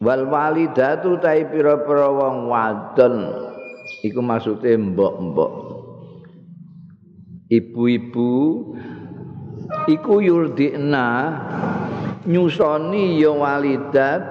wal 0.00 0.28
walidatu 0.28 1.16
ta 1.20 1.32
pira-pira 1.36 2.08
wong 2.12 2.52
wadon. 2.52 3.16
Iku 4.04 4.20
maksude 4.20 4.76
mbok-mbok. 4.76 5.52
Ibu-ibu 7.46 8.34
iku 9.86 10.14
yurdina 10.18 11.06
nyusoni 12.26 13.22
ya 13.22 13.30
walidat 13.30 14.22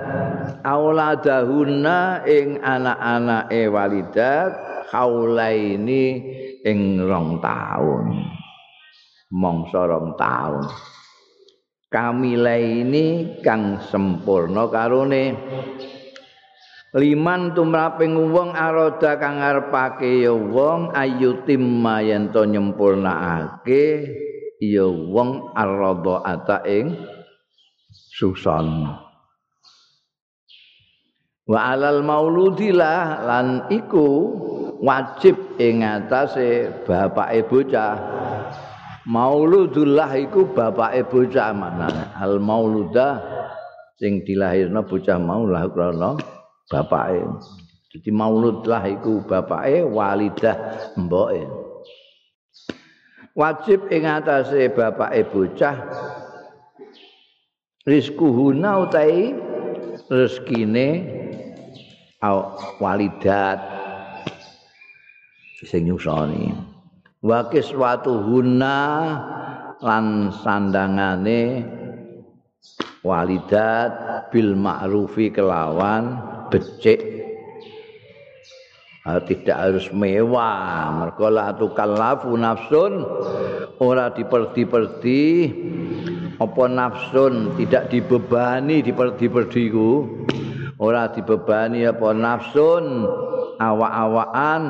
auladahuna 0.67 2.27
ing 2.27 2.59
anak-anake 2.59 3.71
walidat 3.71 4.51
haulaini 4.91 6.05
ing 6.67 6.99
rong 6.99 7.39
taun. 7.39 8.27
Mongso 9.31 9.87
rong 9.87 10.19
taun 10.19 10.67
kamile 11.91 12.85
ini 12.85 13.05
kang 13.41 13.81
sempurna 13.81 14.67
karone. 14.69 15.35
Liman 16.95 17.51
tumraping 17.51 18.31
wong 18.31 18.55
aroda 18.55 19.19
kang 19.19 19.43
ngarepake 19.43 20.23
ya 20.23 20.31
wong 20.31 20.95
ayu 20.95 21.43
timma 21.43 21.99
yen 21.99 22.31
to 22.31 22.47
nyempurnakake 22.47 24.07
ya 24.63 24.87
wong 24.87 25.51
arada 25.51 26.23
ata 26.23 26.63
ing 26.63 26.95
susan 27.91 28.87
wa 31.45 31.59
alal 31.67 31.99
mauludilah 31.99 33.27
lan 33.27 33.47
iku 33.67 34.07
wajib 34.79 35.35
ing 35.59 35.83
atase 35.85 36.71
bapake 36.87 37.43
bocah 37.45 37.93
Mauludullah 39.05 40.17
iku 40.17 40.49
bapake 40.49 41.05
bocah 41.05 41.53
manane. 41.53 42.09
Al 42.17 42.41
mauludah 42.41 43.21
sing 44.01 44.25
dilahirna 44.25 44.81
bocah 44.81 45.21
mau 45.21 45.45
lah 45.45 45.69
krana 45.69 46.17
bapake. 46.65 47.21
Jadi 47.93 48.09
mauludlah 48.09 48.81
iku 48.89 49.21
bapake 49.21 49.85
walidah 49.85 50.57
mboke. 50.97 51.45
Wajib 53.37 53.93
ing 53.93 54.09
atase 54.09 54.73
bapake 54.73 55.21
bocah 55.29 55.75
rizkuhuna 57.85 58.89
utai 58.89 59.37
rezekine 60.09 60.89
walidat 62.81 63.61
sing 65.61 65.93
nyusoni. 65.93 66.74
Wa 67.25 67.49
kiswatuhunna 67.49 68.77
lan 69.81 70.29
sandangane 70.45 71.65
walidat 73.01 74.29
bil 74.29 74.53
ma'rufi 74.53 75.33
kelawan 75.33 76.21
becik. 76.53 77.01
Tidak 79.05 79.53
harus 79.53 79.93
mewah. 79.93 80.89
Mergo 80.97 81.29
la 81.29 81.53
tukallafu 81.53 82.33
nafsun 82.33 83.05
ora 83.77 84.09
diperdi-perdi. 84.09 85.25
Apa 86.41 86.63
nafsun 86.65 87.53
tidak 87.53 87.93
dibebani 87.93 88.81
diperdi-perdi 88.81 89.63
ku? 89.69 90.09
Ora 90.81 91.13
dibebani 91.13 91.85
apa 91.85 92.17
nafsun 92.17 93.05
awak-awakan 93.61 94.61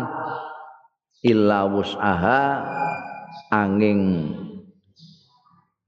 illa 1.25 1.65
wus'aha 1.65 2.41
angin 3.49 4.29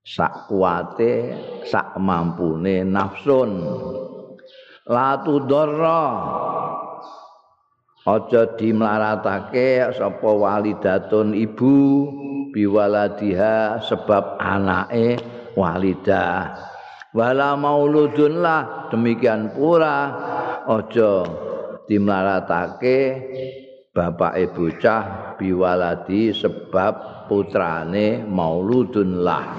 sak 0.02 0.50
kuate 0.50 1.38
sak 1.69 1.93
mampune 2.02 2.82
nafsun. 2.82 3.62
La 4.88 5.19
tudorra 5.21 6.04
aja 8.08 8.41
dimlaratake 8.56 9.91
sapa 9.93 10.30
walidatun 10.32 11.36
ibu 11.36 12.08
biwaladiha 12.56 13.84
sebab 13.84 14.39
anake 14.39 15.19
walidah. 15.60 16.56
Wala 17.12 17.60
mauludun 17.60 18.39
lah 18.39 18.88
demikian 18.88 19.52
pula 19.52 20.15
aja 20.71 21.28
dimlaratake 21.91 23.00
bapake 23.97 24.53
bocah 24.53 25.33
biwaladi 25.41 26.29
sebab 26.29 27.25
putrane 27.25 28.21
mauludun 28.21 29.25
lah. 29.25 29.49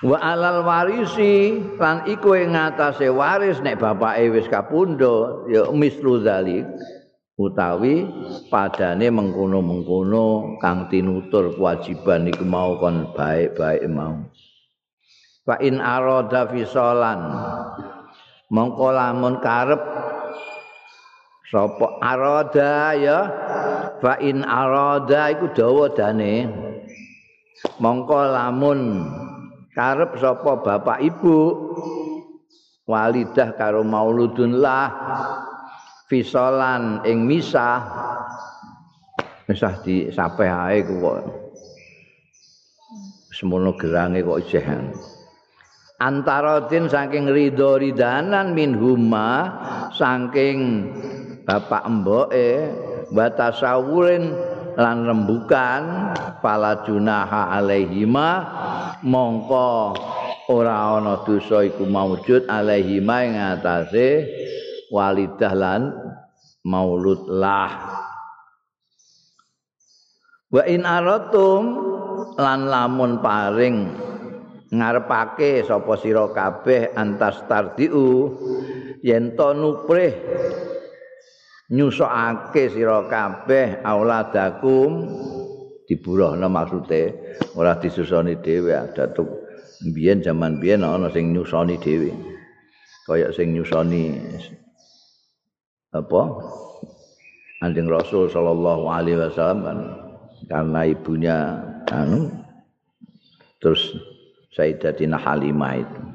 Wa 0.00 0.16
alal 0.20 0.64
warisi 0.64 1.60
lan 1.76 2.08
iku 2.08 2.36
ing 2.36 2.56
ngatasé 2.56 3.12
waris 3.12 3.60
nek 3.60 3.76
bapake 3.76 4.32
wis 4.32 4.48
kapundho 4.48 5.44
ya 5.52 5.68
mislu 5.68 6.24
zalik 6.24 6.64
utawi 7.36 8.08
padane 8.52 9.08
mengkono-mengkono 9.08 10.56
kang 10.60 10.88
tinutur 10.88 11.56
kewajiban 11.56 12.28
iku 12.28 12.44
mau 12.44 12.80
kon 12.80 13.12
baik-baik 13.16 13.84
mau. 13.88 14.28
Fa 15.44 15.60
in 15.60 15.80
arada 15.80 16.48
fisalan 16.48 17.20
mongko 18.52 18.88
lamun 18.92 19.40
karep 19.40 19.80
sapa 21.54 22.02
arada 22.02 22.98
ya? 22.98 23.18
Fa 24.02 24.18
in 24.18 24.42
arada 24.42 25.30
iku 25.30 25.54
dawa 25.54 25.94
dane. 25.94 26.50
Mongko 27.78 28.18
lamun 28.34 29.06
karep 29.70 30.18
sapa 30.18 30.58
bapak 30.58 30.98
ibu 30.98 31.38
walidah 32.90 33.54
karo 33.54 33.86
mauludun 33.86 34.58
lah 34.58 34.90
fisolan 36.10 37.06
ing 37.06 37.22
misah. 37.22 37.78
Misah 39.46 39.78
di 39.86 40.10
sape 40.10 40.50
ae 40.50 40.82
kok. 40.82 41.22
Semono 43.30 43.78
gerange 43.78 44.26
kok 44.26 44.42
jehan 44.50 44.90
antara 46.02 46.66
din 46.66 46.90
saking 46.90 47.30
ridho 47.30 47.78
ridanan 47.78 48.52
min 48.52 48.74
huma 48.74 49.56
saking 49.94 50.90
bapak 51.44 51.84
emboke 51.84 52.72
wa 53.12 53.28
tasawurin 53.28 54.32
lan 54.74 55.06
rembukan 55.06 56.12
fala 56.40 56.82
junaha 56.82 57.52
alaihima 57.54 58.28
mongko 59.04 59.94
ora 60.50 60.98
ana 60.98 61.22
dosa 61.22 61.62
iku 61.64 61.84
maujud 61.86 62.48
alaihi 62.48 62.98
ma 62.98 63.22
ing 63.22 63.36
atase 63.36 64.28
walidah 64.88 65.54
lan 65.54 65.82
maulud 66.64 67.28
lah. 67.28 67.72
Wa 70.48 70.62
in 70.64 70.86
aratum 70.86 71.62
lan 72.40 72.70
lamun 72.70 73.20
paring 73.20 73.76
ngarepake 74.74 75.62
sapa 75.66 75.94
sira 75.98 76.30
kabeh 76.34 76.94
antas 76.98 77.42
tardiu 77.46 78.34
yen 79.02 79.34
to 79.38 79.48
nuprih 79.54 80.14
nyusokake 81.74 82.70
sira 82.70 83.04
kabeh 83.10 83.82
auladakum. 83.82 85.10
Diburuhna 85.84 86.48
maksude? 86.48 87.12
Ora 87.58 87.76
disusoni 87.76 88.40
dhewe 88.40 88.72
datuk 88.96 89.28
biyen 89.92 90.24
jaman 90.24 90.62
biyen 90.62 90.86
ana 90.86 91.10
sing 91.12 91.34
nyusoni 91.34 91.76
dhewe. 91.76 92.14
Kaya 93.04 93.28
sing 93.36 93.52
nyusoni 93.52 94.16
apa? 95.92 96.22
Anjing 97.60 97.84
Rasul 97.90 98.32
sallallahu 98.32 98.88
alaihi 98.88 99.20
wasallam 99.20 99.92
karena 100.48 100.80
ibunya 100.88 101.36
anu 101.92 102.32
terus 103.60 103.92
Sayyidatina 104.54 105.18
Halimah 105.18 105.74
itu. 105.82 106.13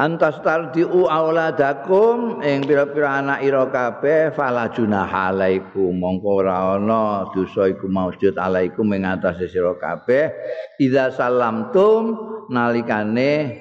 Antas 0.00 0.40
tardiu 0.40 1.12
auladakum 1.12 2.40
ing 2.40 2.64
pira-pira 2.64 3.20
anak 3.20 3.44
ira 3.44 3.68
kabeh 3.68 4.32
fala 4.32 4.72
junaha 4.72 5.28
alaikum. 5.28 5.92
Mongko 5.92 6.40
ana 6.40 7.28
dosa 7.36 7.68
iku 7.68 7.84
maujud 7.84 8.32
alaikum 8.40 8.88
ing 8.96 9.04
atase 9.04 9.44
sira 9.52 9.76
kabeh. 9.76 10.32
Idza 10.80 11.12
salamtum 11.12 12.16
nalikane 12.48 13.60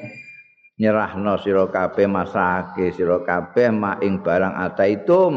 nyerahno 0.79 1.35
sira 1.43 1.67
kabeh 1.67 2.07
masake 2.07 2.95
sira 2.95 3.19
kabeh 3.19 3.75
mak 3.75 3.99
ing 3.99 4.23
barang 4.23 4.55
ataitum. 4.63 5.35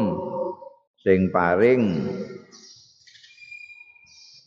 Sing 1.03 1.35
paring 1.35 1.83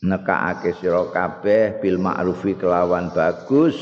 nekaake 0.01 0.73
sira 0.73 1.05
kabeh 1.13 1.85
bil 1.85 2.01
ma'rufi 2.01 2.57
kelawan 2.57 3.13
bagus 3.13 3.77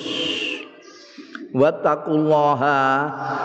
wattaqullaha 1.55 2.79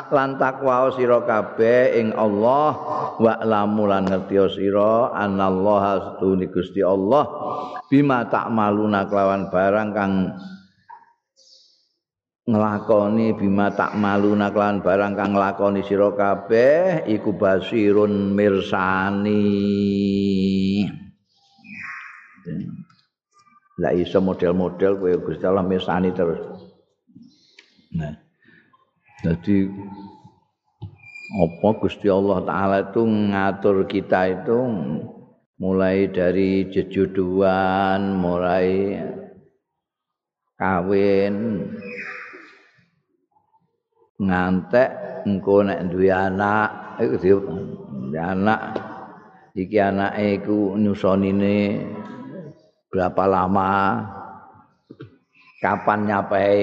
lan 0.09 0.41
takwa 0.41 0.89
sira 0.97 1.21
kabeh 1.21 2.01
ing 2.01 2.07
Allah. 2.17 2.73
Wa 3.21 3.45
lamu 3.45 3.85
lan 3.85 4.09
ngerti 4.09 4.41
sira 4.57 5.13
anallaha 5.13 6.17
astuni 6.17 6.49
Gusti 6.49 6.81
Allah. 6.81 7.29
Bima 7.87 8.25
takmaluna 8.25 9.05
kelawan 9.05 9.53
barang 9.53 9.89
kang 9.93 10.13
nglakoni 12.49 13.37
bima 13.37 13.69
takmaluna 13.69 14.49
kelawan 14.49 14.81
barang 14.81 15.13
kang 15.13 15.37
nglakoni 15.37 15.85
sira 15.85 16.09
kabeh 16.17 17.05
iku 17.05 17.37
basirun 17.37 18.33
mirsani. 18.33 19.45
Lah 23.79 23.95
iso 23.95 24.19
model-model 24.19 24.99
kowe 24.99 25.13
Gusti 25.23 25.45
Allah 25.47 25.63
mirsani 25.63 26.11
terus. 26.11 26.58
Nah. 27.95 28.13
Jadi 29.19 29.67
apa 31.29 31.69
Gusti 31.77 32.07
Allah 32.07 32.39
taala 32.47 32.77
itu 32.87 33.03
ngatur 33.03 33.83
kita 33.85 34.31
itu 34.31 34.57
mulai 35.59 36.07
dari 36.07 36.71
jejuduan, 36.71 38.15
mulai 38.15 38.95
kawin 40.55 41.67
ngantek 44.19 44.89
engko 45.27 45.63
nek 45.63 45.87
duwe 45.91 46.11
anak 46.11 46.99
iku 46.99 47.39
anak 48.19 48.61
iki 49.55 49.79
anake 49.79 50.43
iku 50.43 50.75
nyusonine 50.75 51.87
berapa 52.91 53.23
lama 53.27 53.71
kapan 55.63 55.99
nyapai 56.07 56.59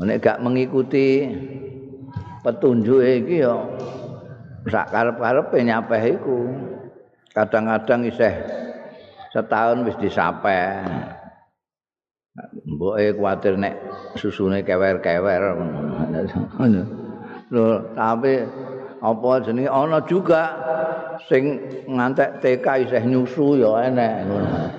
nek 0.00 0.24
gak 0.24 0.40
mengikuti 0.40 1.28
petunjuk 2.40 3.04
iki 3.04 3.44
ya 3.44 3.54
sak 4.72 4.88
karep-karepe 4.94 5.58
nyapai 5.60 6.16
iku 6.16 6.48
kadang-kadang 7.34 8.08
isih 8.08 8.34
setahun 9.34 9.84
wis 9.84 9.96
disape 10.00 10.80
mboke 12.64 13.12
kuwatir 13.20 13.60
nek 13.60 13.76
susune 14.16 14.64
kewer-kewer 14.64 15.56
lho 17.52 17.66
tapi 17.92 18.48
apa 19.02 19.30
jenenge 19.44 19.68
ana 19.68 20.00
juga 20.08 20.42
sing 21.28 21.60
ngantek 21.90 22.40
TK 22.40 22.66
isih 22.88 23.02
nyusu 23.04 23.60
ya 23.60 23.92
enek 23.92 24.14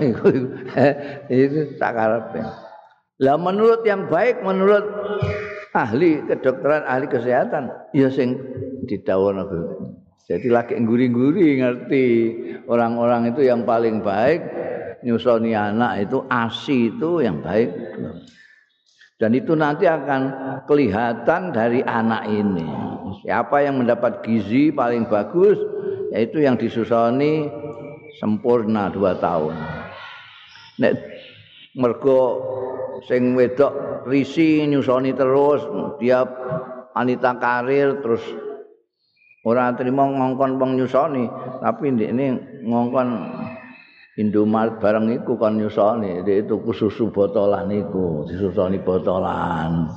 iku 0.01 0.25
itu 1.29 1.77
tak 1.77 1.93
karepe 1.93 2.41
lah 3.21 3.37
menurut 3.37 3.85
yang 3.85 4.09
baik 4.09 4.41
menurut 4.41 4.85
ahli 5.75 6.21
kedokteran 6.25 6.85
ahli 6.85 7.05
kesehatan 7.09 7.69
ya 7.93 8.09
sing 8.09 8.37
didhawuhna 8.89 9.45
jadi 10.23 10.47
lagi 10.47 10.79
nguri-nguri 10.79 11.59
ngerti. 11.59 12.07
Orang-orang 12.71 13.35
itu 13.35 13.43
yang 13.43 13.67
paling 13.67 13.99
baik 13.99 14.39
nyusoni 15.03 15.51
anak 15.51 16.07
itu 16.07 16.23
asi 16.31 16.95
itu 16.95 17.19
yang 17.19 17.43
baik. 17.43 17.69
Dan 19.19 19.35
itu 19.35 19.51
nanti 19.53 19.83
akan 19.83 20.21
kelihatan 20.63 21.51
dari 21.51 21.83
anak 21.83 22.23
ini. 22.31 22.67
Siapa 23.23 23.67
yang 23.67 23.83
mendapat 23.83 24.23
gizi 24.23 24.71
paling 24.71 25.11
bagus 25.11 25.59
yaitu 26.15 26.39
yang 26.39 26.55
disusoni 26.55 27.51
sempurna 28.15 28.87
dua 28.95 29.19
tahun. 29.19 29.59
Nek 30.79 30.93
mergo 31.75 32.41
sing 33.07 33.35
wedok 33.35 34.03
risi 34.07 34.63
nyusoni 34.67 35.11
terus 35.15 35.63
dia 35.99 36.23
wanita 36.93 37.35
karir 37.41 37.99
terus 37.99 38.23
orang 39.43 39.75
terima 39.75 40.07
ngongkon 40.07 40.59
peng 40.59 40.71
nyusoni. 40.79 41.25
Tapi 41.59 41.91
ini 41.91 42.27
ngongkon 42.63 43.09
Indomaret 44.13 44.77
barang 44.77 45.09
iku 45.09 45.41
kan 45.41 45.57
nyusoni. 45.57 46.21
Dia 46.21 46.45
itu 46.45 46.61
susu 46.69 47.09
botolan 47.09 47.65
iku 47.73 48.29
disusoni 48.29 48.77
botolan. 48.77 49.89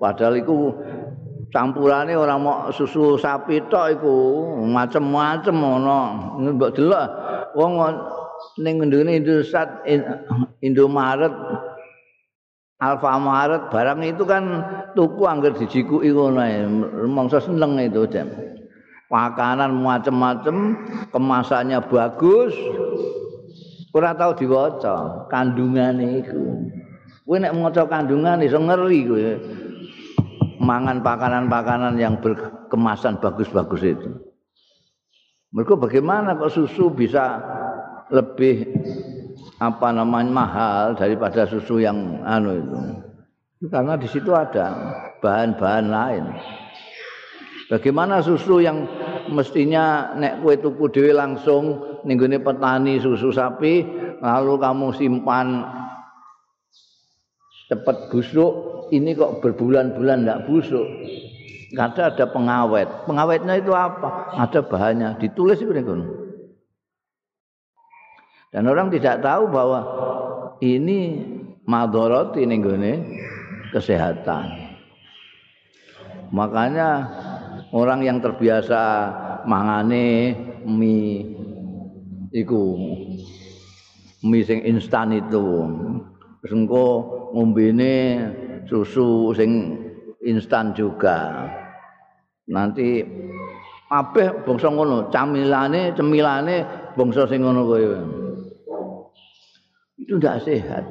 Padahal 0.00 0.40
iku 0.40 0.72
campurane 1.52 2.16
orang 2.16 2.40
mau 2.40 2.72
susu 2.72 3.20
sapi 3.20 3.60
tok 3.68 4.00
iku 4.00 4.16
macem-macem 4.64 5.52
ngono. 5.52 6.00
Mbok 6.40 6.70
delok 6.72 7.06
wong 7.52 7.72
ning 8.56 8.80
ngendune 8.80 9.20
Indosat 9.20 9.84
Indomaret 10.64 11.34
Alfamaret 12.78 13.74
barang 13.74 14.06
itu 14.06 14.22
kan 14.22 14.44
tuku 14.94 15.26
dijikuki 15.58 16.14
ngono 16.14 16.38
ae. 16.38 16.62
Mongso 17.10 17.42
seneng 17.42 17.74
itu 17.82 18.06
jam 18.06 18.30
makanan 19.08 19.72
macem-macem 19.72 20.56
kemasannya 21.10 21.80
bagus. 21.88 22.54
Ora 23.96 24.12
tau 24.14 24.36
diwaca 24.36 25.26
kandungane 25.32 26.22
iku. 26.22 26.44
Kowe 27.24 27.36
nek 27.40 27.56
maca 27.56 27.82
kandungan 27.88 28.44
iso 28.44 28.60
ngeri 28.60 29.00
kowe. 29.08 29.30
Mangan 30.58 31.00
pakanan-pakanan 31.00 31.96
yang 31.96 32.20
berkemasan 32.20 33.18
bagus-bagus 33.18 33.82
itu. 33.82 34.10
Mereka 35.48 35.80
bagaimana 35.80 36.36
kok 36.36 36.52
susu 36.52 36.92
bisa 36.92 37.40
lebih 38.12 38.68
apa 39.58 39.88
namanya 39.90 40.30
mahal 40.30 40.82
daripada 40.94 41.42
susu 41.46 41.82
yang 41.82 42.22
anu 42.22 42.50
itu. 42.54 42.78
Karena 43.66 43.98
di 43.98 44.06
situ 44.06 44.30
ada 44.30 44.70
bahan-bahan 45.18 45.86
lain. 45.90 46.24
Bagaimana 47.68 48.22
susu 48.22 48.62
yang 48.62 48.86
mestinya 49.28 50.14
nek 50.16 50.40
kue 50.40 50.56
tuku 50.56 50.88
dewi 50.88 51.12
langsung 51.12 51.84
nih 52.06 52.40
petani 52.40 52.96
susu 52.96 53.28
sapi 53.28 53.84
lalu 54.24 54.56
kamu 54.56 54.88
simpan 54.96 55.68
cepat 57.68 58.08
busuk 58.08 58.52
ini 58.88 59.12
kok 59.12 59.44
berbulan-bulan 59.44 60.24
tidak 60.24 60.42
busuk. 60.48 60.86
Ada 61.76 62.16
ada 62.16 62.24
pengawet. 62.32 62.88
Pengawetnya 63.04 63.60
itu 63.60 63.76
apa? 63.76 64.32
Ada 64.32 64.64
bahannya. 64.64 65.20
Ditulis 65.20 65.60
itu 65.60 65.68
dan 68.54 68.64
orang 68.68 68.88
tidak 68.88 69.20
tahu 69.20 69.48
bahwa 69.52 69.80
ini 70.64 71.22
madorot 71.68 72.36
ini 72.40 72.54
gini 72.58 72.92
kesehatan 73.72 74.46
makanya 76.32 77.08
orang 77.72 78.04
yang 78.04 78.18
terbiasa 78.20 78.82
mangane 79.44 80.36
mie 80.64 81.24
iku 82.32 82.76
mie 84.24 84.42
sing 84.42 84.60
instan 84.66 85.14
itu. 85.14 85.46
Terus 86.42 86.52
engko 86.54 86.86
ngombene 87.34 87.94
susu 88.66 89.34
sing 89.34 89.78
instan 90.22 90.74
juga. 90.74 91.46
Nanti 92.48 93.04
kabeh 93.88 94.44
bangsa 94.46 94.68
ngono, 94.72 95.12
camilane, 95.12 95.92
cemilane 95.92 96.56
bangsa 96.96 97.28
sing 97.28 97.44
ngono 97.44 97.62
kowe. 97.66 98.17
Itu 99.98 100.16
tidak 100.22 100.46
sehat. 100.46 100.84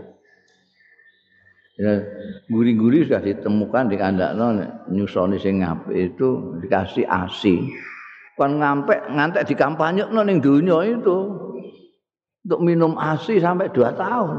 Ya, 1.78 2.02
guri-guri 2.50 3.06
sudah 3.06 3.22
ditemukan 3.22 3.94
di 3.94 4.02
kandakno 4.02 4.58
nyusoni 4.90 5.38
sing 5.38 5.62
itu 5.94 6.58
dikasih 6.60 7.06
ASI. 7.06 7.70
Kan 8.34 8.58
ngampe 8.58 8.98
ngantek 9.14 9.46
di 9.46 9.56
ning 10.26 10.38
dunia 10.42 10.78
itu 10.86 11.18
untuk 12.44 12.60
minum 12.66 12.98
ASI 12.98 13.38
sampai 13.38 13.70
2 13.70 13.94
tahun. 13.94 14.38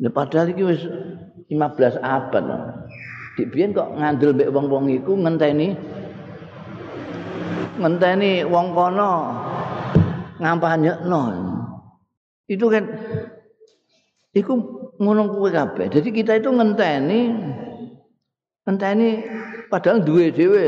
Ya 0.00 0.10
padahal 0.10 0.50
iki 0.50 0.62
wis 0.64 0.82
15 1.52 2.00
abad. 2.00 2.44
Dik 3.36 3.50
biyen 3.52 3.76
kok 3.76 3.92
ngandel 3.94 4.32
mbek 4.32 4.50
wong-wong 4.50 4.88
iku 4.90 5.14
ngenteni 5.20 5.76
ngenteni 7.78 8.42
wong 8.46 8.72
kono 8.72 9.12
ngampanyekno. 10.40 11.53
Itu 12.44 12.68
kan 12.68 12.84
iku 14.36 14.52
ngono 15.00 15.32
kuwi 15.32 15.50
kabeh. 15.54 15.86
Jadi 15.88 16.08
kita 16.12 16.36
itu 16.36 16.52
ngenteni 16.52 17.20
ngenteni 18.64 19.08
padahal 19.68 20.00
duwe 20.04 20.32
dhewe 20.32 20.66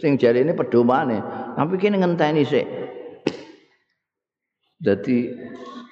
sing 0.00 0.16
jarene 0.16 0.52
pedomane, 0.52 1.20
tapi 1.56 1.80
kene 1.80 2.00
ngenteni 2.00 2.42
sik. 2.44 2.66
Jadi 4.86 5.32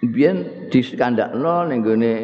biyen 0.04 0.68
diskandakno 0.68 1.68
ning 1.68 1.80
gone 1.84 2.14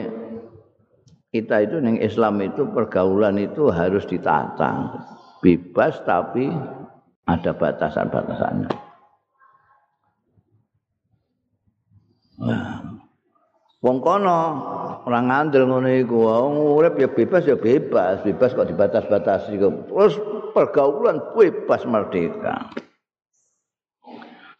kita 1.34 1.66
itu 1.66 1.82
ning 1.82 1.98
Islam 1.98 2.38
itu 2.44 2.68
pergaulan 2.70 3.40
itu 3.40 3.72
harus 3.72 4.06
ditata. 4.06 5.02
Bebas 5.42 6.00
tapi 6.08 6.48
ada 7.28 7.52
batasan-batasannya. 7.52 8.70
Nah, 12.34 12.73
wong 13.84 14.00
kono 14.00 14.40
ora 15.04 15.20
ngandel 15.20 15.68
ngono 15.68 15.88
iku. 15.92 16.24
Urip 16.80 16.96
ya 16.96 17.08
bebas 17.12 17.44
ya 17.44 17.60
bebas. 17.60 18.24
Bebas 18.24 18.56
kok 18.56 18.72
dibatas-batasi 18.72 19.60
kok. 19.60 19.92
Terus 19.92 20.14
pergaulan 20.56 21.20
bebas 21.36 21.84
merdeka. 21.84 22.72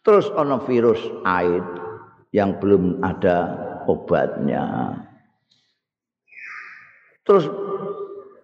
Terus 0.05 0.29
ana 0.37 0.61
virus 0.61 1.01
AIDS 1.25 1.81
yang 2.29 2.61
belum 2.61 3.01
ada 3.01 3.57
obatnya. 3.89 4.93
Terus 7.25 7.49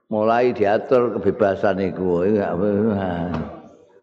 mulai 0.09 0.49
diatur 0.57 1.21
kebebasan 1.21 1.77
iku. 1.93 2.25
Enggak 2.25 2.57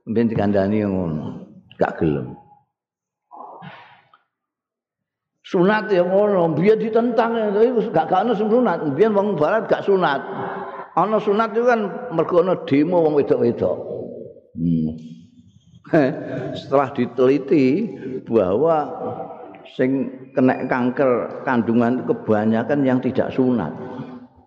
ben 0.07 0.31
dikandani 0.31 0.87
ngono. 0.87 1.43
Gak 1.79 1.99
gelem 1.99 2.48
sunat 5.49 5.89
ya 5.89 6.05
ngono 6.05 6.53
biar 6.53 6.77
ditentang 6.77 7.57
itu 7.57 7.89
gak 7.89 8.13
gak 8.13 8.29
ono 8.29 8.37
sunat. 8.37 8.79
Biar 8.93 9.11
wong 9.17 9.41
barat 9.41 9.65
gak 9.65 9.89
sunat. 9.89 10.21
Ono 11.01 11.17
sunat 11.17 11.57
itu 11.57 11.65
kan 11.65 11.81
mergo 12.13 12.45
demo 12.69 12.97
wong 13.09 13.15
wedok-wedok. 13.17 13.77
Hmm. 14.59 14.91
setelah 16.53 16.93
diteliti 16.93 17.89
bahwa 18.29 18.93
sing 19.73 20.11
kena 20.37 20.69
kanker 20.69 21.41
kandungan 21.49 22.05
kebanyakan 22.05 22.85
yang 22.85 23.01
tidak 23.01 23.33
sunat. 23.33 23.73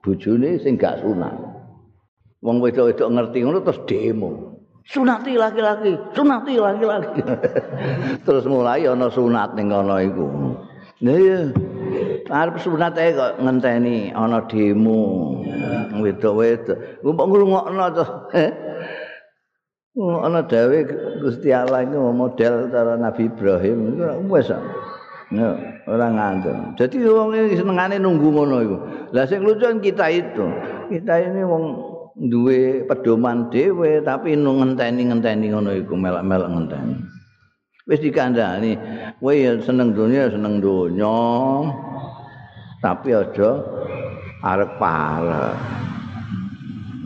Bojone 0.06 0.62
sing 0.62 0.78
gak 0.78 1.02
sunat. 1.02 1.34
Wong 2.46 2.62
wedok-wedok 2.62 3.10
ngerti 3.10 3.38
ngono 3.42 3.66
terus 3.66 3.82
demo. 3.90 4.30
Sunati 4.82 5.38
laki-laki 5.38 5.94
sunati 6.14 6.58
laki-laki. 6.58 7.22
Terus 8.26 8.50
mulai 8.50 8.82
ana 8.90 9.14
sunat 9.14 9.54
ning 9.54 9.70
kono 9.70 9.94
iku 10.02 10.26
Iya. 11.02 11.50
Arep 12.32 12.62
sunat 12.62 12.96
ae 12.96 13.12
kok 13.18 13.42
ngenteni 13.42 14.14
ana 14.14 14.46
demo. 14.46 15.34
Wedok-wedok. 15.98 17.02
Kok 17.02 17.28
ngrungokno 17.28 17.86
to. 17.98 18.06
Ana 20.00 20.40
dawe 20.46 20.78
Gusti 21.20 21.52
Allah 21.52 21.84
iku 21.84 22.16
model 22.16 22.72
cara 22.72 22.96
Nabi 22.96 23.28
Ibrahim 23.28 24.00
wis. 24.32 24.48
Ya, 25.32 25.56
ora 25.88 26.08
ngandel. 26.12 26.76
Jadi 26.76 27.08
wong 27.08 27.32
iki 27.36 27.60
senengane 27.60 27.96
nunggu 28.00 28.32
ngono 28.32 28.56
iku. 28.64 28.78
Lah 29.16 29.24
sing 29.28 29.44
lucu 29.44 29.68
kita 29.80 30.12
itu. 30.12 30.46
Kita 30.92 31.24
ini 31.24 31.44
wong 31.44 31.64
duwe 32.28 32.84
pedoman 32.84 33.48
dhewe 33.48 34.04
tapi 34.04 34.36
ngenteni-ngenteni 34.36 35.56
ngono 35.56 35.72
iku 35.76 35.96
melak-melak 35.96 36.52
ngenteni. 36.52 36.96
Wis 37.92 38.00
dikandani 38.00 38.80
kowe 39.20 39.36
seneng 39.60 39.92
dunia 39.92 40.32
seneng 40.32 40.64
dunya 40.64 41.20
tapi 42.80 43.12
aja 43.12 43.60
arep 44.40 44.72
parek 44.80 45.56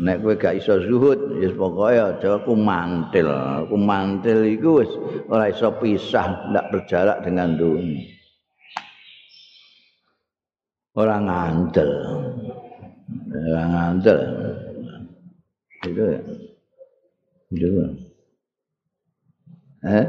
nek 0.06 0.22
kowe 0.22 0.38
gak 0.38 0.62
iso 0.62 0.78
zuhud 0.86 1.42
ya 1.42 1.50
pokoke 1.58 1.98
aja 1.98 2.38
kumantil 2.46 3.30
kumantil 3.66 4.46
iku 4.46 4.86
wis 4.86 4.92
ora 5.34 5.50
iso 5.50 5.74
pisah 5.82 6.54
ndak 6.54 6.70
berjarak 6.70 7.26
dengan 7.26 7.58
dunia 7.58 8.16
ora 10.96 11.20
ngandel. 11.20 11.92
Ora 13.36 13.64
ngandel. 13.68 14.20
Itu 15.84 16.04
ya. 16.08 16.22
Itu 17.52 17.68
Eh, 19.86 20.06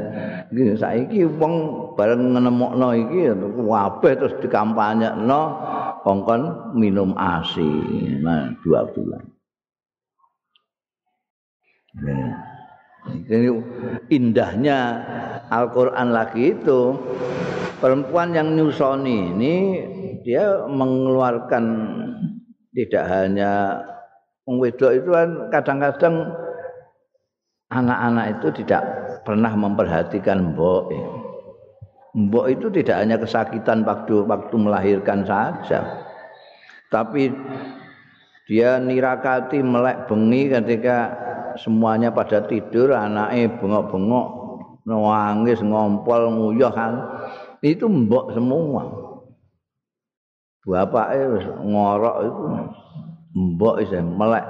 iki 0.47 0.79
saiki 0.79 1.21
wong 1.27 1.53
bareng 1.99 2.35
nemokno 2.35 2.95
iki 2.95 3.31
kabeh 3.35 4.13
terus 4.15 4.33
dikampanyekno 4.39 5.41
kongkon 6.07 6.73
minum 6.77 7.11
ASI. 7.19 7.67
Nah, 8.23 8.55
dua 8.63 8.87
bulan. 8.87 9.23
Nah, 11.97 12.31
ini 13.27 13.49
indahnya 14.11 14.79
Al-Qur'an 15.49 16.13
lagi 16.13 16.55
itu 16.55 16.95
perempuan 17.79 18.35
yang 18.35 18.55
nyusoni 18.55 19.33
ini 19.33 19.55
dia 20.21 20.67
mengeluarkan 20.67 21.65
tidak 22.75 23.03
hanya 23.09 23.81
wedok 24.45 24.91
itu 24.95 25.09
kan 25.09 25.29
kadang-kadang 25.51 26.15
anak-anak 27.71 28.39
itu 28.39 28.47
tidak 28.63 29.06
pernah 29.27 29.51
memperhatikan 29.51 30.55
mbok. 30.55 30.87
Mbok 32.15 32.45
itu 32.47 32.71
tidak 32.71 33.03
hanya 33.03 33.19
kesakitan 33.19 33.83
waktu 33.83 34.23
waktu 34.23 34.55
melahirkan 34.55 35.27
saja. 35.27 36.07
Tapi 36.87 37.27
dia 38.47 38.79
nirakati 38.79 39.59
melek 39.59 40.07
bengi 40.07 40.47
ketika 40.47 41.11
semuanya 41.59 42.15
pada 42.15 42.47
tidur, 42.47 42.95
anaknya 42.95 43.51
bengok-bengok, 43.59 44.27
nangis, 44.87 45.59
ngompol, 45.59 46.31
nguyah. 46.31 46.73
Itu 47.59 47.91
mbok 47.91 48.31
semua. 48.31 48.87
Bapaknya 50.63 51.47
ngorok 51.63 52.17
itu 52.23 52.43
mbok 53.35 53.75
itu 53.83 53.99
melek 54.03 54.45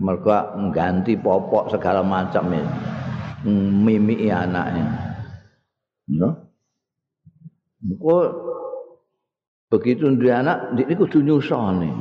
mergo 0.00 0.36
ngganti 0.68 1.16
popok 1.20 1.68
segala 1.72 2.00
macam 2.00 2.48
ini. 2.52 3.03
Mimiki 3.44 4.32
anaknya. 4.32 4.88
No? 6.08 6.36
Kok 7.84 8.26
begitu 9.68 10.08
dia 10.16 10.40
anak, 10.40 10.72
dia 10.76 10.96
kudu 10.96 11.20
nyusoni. 11.20 11.92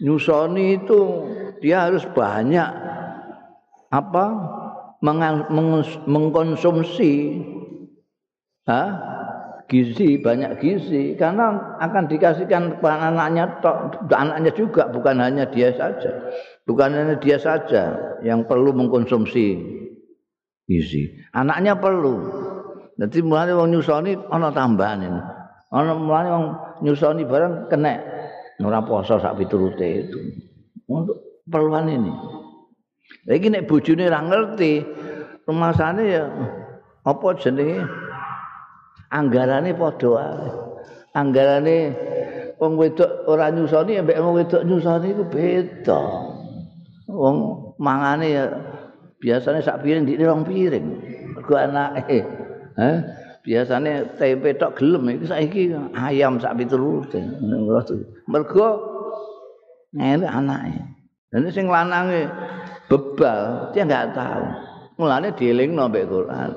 Nyusoni 0.00 0.80
itu 0.80 1.00
dia 1.60 1.88
harus 1.88 2.04
banyak 2.12 2.68
apa 3.90 4.24
mengkonsumsi 6.08 7.12
ha? 8.68 8.82
gizi 9.70 10.18
banyak 10.18 10.58
gizi 10.58 11.14
karena 11.14 11.78
akan 11.78 12.10
dikasihkan 12.10 12.74
kepada 12.76 13.14
anaknya 13.14 13.54
anaknya 14.10 14.50
juga 14.52 14.90
bukan 14.90 15.22
hanya 15.22 15.46
dia 15.46 15.70
saja 15.78 16.10
bukan 16.66 16.90
hanya 16.90 17.14
dia 17.22 17.38
saja 17.38 17.94
yang 18.26 18.42
perlu 18.44 18.74
mengkonsumsi 18.74 19.79
gizi. 20.70 21.10
Anaknya 21.34 21.74
perlu. 21.74 22.14
Jadi 22.94 23.18
mulai 23.26 23.50
wong 23.50 23.74
nyusoni 23.74 24.14
ana 24.30 24.54
tambahan 24.54 25.02
ini. 25.02 25.20
Ana 25.74 25.98
mulai 25.98 26.30
wong 26.30 26.44
nyusoni 26.86 27.26
barang 27.26 27.66
kena 27.66 27.98
ora 28.62 28.78
poso 28.86 29.18
sak 29.18 29.34
piturute 29.34 30.06
itu. 30.06 30.18
Untuk 30.86 31.42
perluan 31.50 31.90
ini. 31.90 32.12
Lagi 33.26 33.50
nek 33.50 33.66
bojone 33.66 34.06
ora 34.06 34.22
ngerti, 34.22 34.72
rumasane 35.42 36.02
ya 36.06 36.24
apa 37.02 37.26
jenenge? 37.42 37.82
anggarane 39.10 39.74
padha 39.74 40.08
wae 40.08 40.50
anggarane 41.18 41.76
wong 42.62 42.72
wedok 42.78 43.26
ora 43.26 43.50
nyusoni 43.50 43.98
ambek 43.98 44.18
wong 44.22 44.34
wedok 44.38 44.62
nyusoni 44.62 45.10
iku 45.10 45.24
beda 45.26 46.00
wong 47.10 47.36
mangane 47.82 48.26
ya 48.30 48.44
biasanya 49.20 49.60
sak 49.60 49.84
piring 49.84 50.08
di 50.08 50.16
rong 50.18 50.42
piring. 50.42 50.86
Mergo 51.36 51.54
anake 51.56 52.20
eh 52.80 52.98
biasanya 53.44 54.16
tempe 54.16 54.56
tok 54.56 54.76
gelem 54.76 55.16
iki 55.16 55.26
saiki 55.28 55.62
ayam 55.96 56.36
sak 56.36 56.60
piturut 56.60 57.08
mergo 58.28 58.68
ngene 59.96 60.28
anake 60.28 60.80
dan 61.30 61.46
sing 61.54 61.70
lanange 61.70 62.26
bebal 62.90 63.70
dia 63.70 63.86
enggak 63.86 64.10
tahu. 64.18 64.44
Mulane 64.98 65.32
dielingno 65.32 65.88
mbek 65.88 66.10
Quran. 66.10 66.50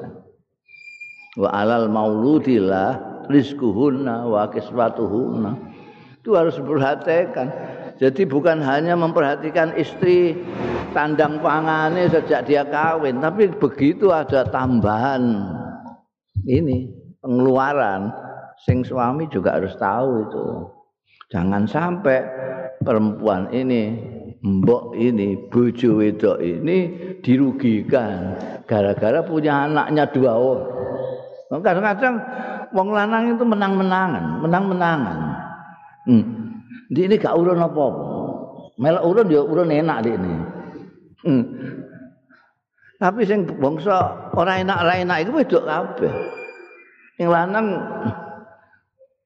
Wa 1.39 1.49
alal 1.53 1.87
mauludillah 1.87 3.23
rizquhunna 3.31 4.27
wa 4.27 4.49
kiswatuhunna. 4.51 5.51
Itu 6.19 6.35
harus 6.35 6.57
diperhatikan 6.59 7.47
jadi 7.97 8.23
bukan 8.25 8.61
hanya 8.61 8.97
memperhatikan 8.97 9.73
istri 9.77 10.37
tandang 10.93 11.41
pangane 11.41 12.09
sejak 12.09 12.45
dia 12.45 12.63
kawin 12.65 13.21
tapi 13.21 13.49
begitu 13.53 14.09
ada 14.13 14.45
tambahan 14.47 15.49
ini 16.45 16.89
pengeluaran 17.21 18.09
sing 18.65 18.85
suami 18.85 19.29
juga 19.29 19.57
harus 19.57 19.73
tahu 19.77 20.29
itu 20.29 20.45
jangan 21.33 21.65
sampai 21.65 22.21
perempuan 22.81 23.49
ini 23.49 23.97
mbok 24.43 24.93
ini 24.99 25.49
bojo 25.49 26.03
wedok 26.03 26.37
ini 26.43 26.77
dirugikan 27.23 28.35
gara-gara 28.67 29.23
punya 29.23 29.65
anaknya 29.65 30.03
dua 30.11 30.33
orang 30.35 30.83
Kadang-kadang 31.61 32.15
wong 32.73 32.89
lanang 32.89 33.37
itu 33.37 33.43
menang-menangan, 33.45 34.41
menang-menangan. 34.41 35.17
Hmm. 36.09 36.42
Di 36.93 37.09
ini 37.09 37.17
gak 37.17 37.33
urun 37.33 37.57
apa-apa. 37.57 38.05
Melok 38.77 39.03
urun 39.09 39.33
ya 39.33 39.41
urun 39.41 39.73
enak 39.73 39.97
di 40.05 40.09
ini. 40.13 40.33
Hmm. 41.25 41.43
Tapi 43.01 43.25
sing 43.25 43.49
bangsa 43.57 44.29
ora 44.37 44.61
enak 44.61 44.77
ora 44.85 44.93
enak 45.01 45.17
iku 45.25 45.41
wedok 45.41 45.65
kabeh. 45.65 46.13
Sing 47.17 47.27
lanang 47.33 47.81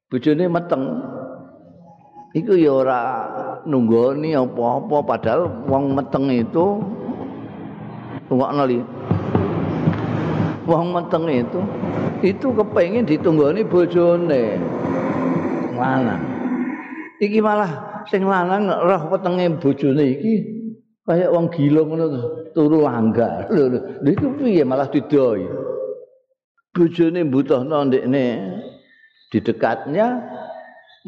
bojone 0.07 0.47
meteng. 0.47 0.83
Iku 2.31 2.55
ya 2.55 2.71
ora 2.71 3.01
nunggoni 3.67 4.31
apa-apa 4.31 4.97
padahal 5.03 5.67
wong 5.67 5.91
meteng 5.91 6.31
itu 6.31 6.79
ngono 8.31 8.63
li. 8.63 8.79
Wong 10.67 10.95
meteng 10.95 11.27
itu 11.27 11.59
itu 12.23 12.47
kepengin 12.55 13.03
ditunggoni 13.03 13.63
bojone 13.67 14.59
lanang 15.75 16.36
iki 17.17 17.39
malah 17.41 18.03
sing 18.09 18.25
lanang 18.25 18.69
roh 18.69 19.01
wetenge 19.09 19.45
bojone 19.57 20.03
iki. 20.05 20.35
Kaya 21.07 21.31
wong 21.31 21.47
gila 21.47 21.87
ngono 21.87 22.05
turu 22.51 22.83
langgar 22.83 23.47
lho 23.47 23.63
lho. 23.71 23.79
Iku 24.03 24.27
piye 24.35 24.67
malah 24.67 24.91
didoi? 24.91 25.47
Bojone 26.75 27.23
mbutuhno 27.23 27.87
ndekne 27.87 28.23
di 29.31 29.39
dekatnya 29.39 30.19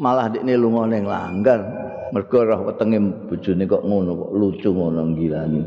malah 0.00 0.32
ndekne 0.32 0.56
lunga 0.56 0.88
ning 0.88 1.04
langgar. 1.04 1.60
Mergo 2.16 2.48
roh 2.48 2.60
wetenge 2.72 2.96
bojone 3.28 3.62
kok 3.68 3.84
ngono 3.84 4.10
kok 4.16 4.32
lucu 4.34 4.68
ngono 4.72 5.00
gilani 5.14 5.60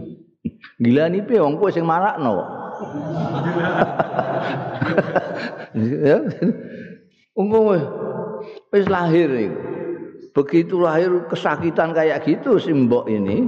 gilani 0.82 1.18
piye? 1.22 1.40
Wong 1.40 1.56
kowe 1.62 1.70
sing 1.70 1.86
marakno 1.86 2.32
kok. 2.34 2.50
Ya. 5.74 6.22
Wis 8.70 8.86
lahir 8.86 9.30
iku. 9.34 9.73
Begitu 10.34 10.82
lahir 10.82 11.30
kesakitan 11.30 11.94
kayak 11.94 12.26
gitu 12.26 12.58
si 12.58 12.74
mbok 12.74 13.06
ini, 13.06 13.46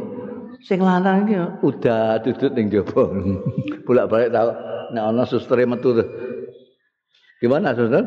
sing 0.61 0.77
lanang 0.85 1.25
iki 1.25 1.35
udah 1.65 2.21
duduk 2.21 2.51
ning 2.53 2.69
jaba. 2.69 3.09
Bolak-balik 3.89 4.29
tau 4.29 4.53
nek 4.93 5.03
ana 5.03 5.25
suster 5.25 5.57
metu. 5.65 5.97
Gimana 7.41 7.73
suster? 7.73 8.05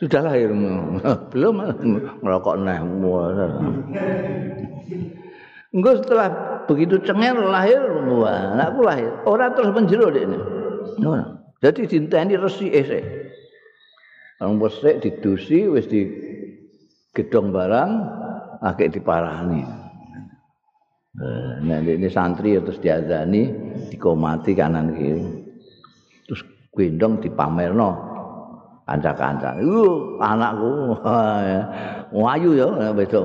Sudah 0.00 0.24
lahir. 0.24 0.48
Belum 1.32 1.60
ngerokok 2.24 2.56
neh. 2.64 2.80
Enggak 5.70 6.02
setelah 6.02 6.28
begitu 6.66 6.98
cengir 7.04 7.36
lahir, 7.36 7.78
wah, 8.16 8.56
anakku 8.56 8.80
lahir. 8.80 9.12
Orang 9.28 9.52
terus 9.54 9.70
menjeru 9.76 10.08
deh 10.08 10.24
ini. 10.24 10.38
Jadi 11.60 11.80
dinteni 11.84 12.34
resi 12.40 12.72
esek. 12.72 13.04
Orang 14.40 14.56
besek 14.56 15.04
didusi, 15.04 15.68
wis 15.68 15.84
di 15.84 16.29
gedong 17.14 17.50
barang, 17.50 17.90
akhirnya 18.62 18.94
diparani. 18.94 19.62
Nah, 21.66 21.78
ini 21.82 22.06
santri 22.06 22.54
terus 22.62 22.78
diazani, 22.78 23.50
dikomati 23.90 24.54
kanan 24.54 24.94
kiri. 24.94 25.26
Terus 26.24 26.40
gendong 26.70 27.18
dipamerno 27.18 27.90
kanca-kanca. 28.86 29.58
Iku 29.58 30.16
anakku. 30.22 30.70
Wayu 32.14 32.50
ya 32.60 32.94
beda 32.94 33.18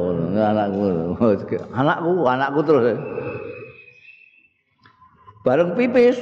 anakku. 0.49 0.83
Anakku, 1.79 2.11
anakku 2.25 2.59
terus. 2.65 2.97
Bareng 5.45 5.77
pipis 5.77 6.17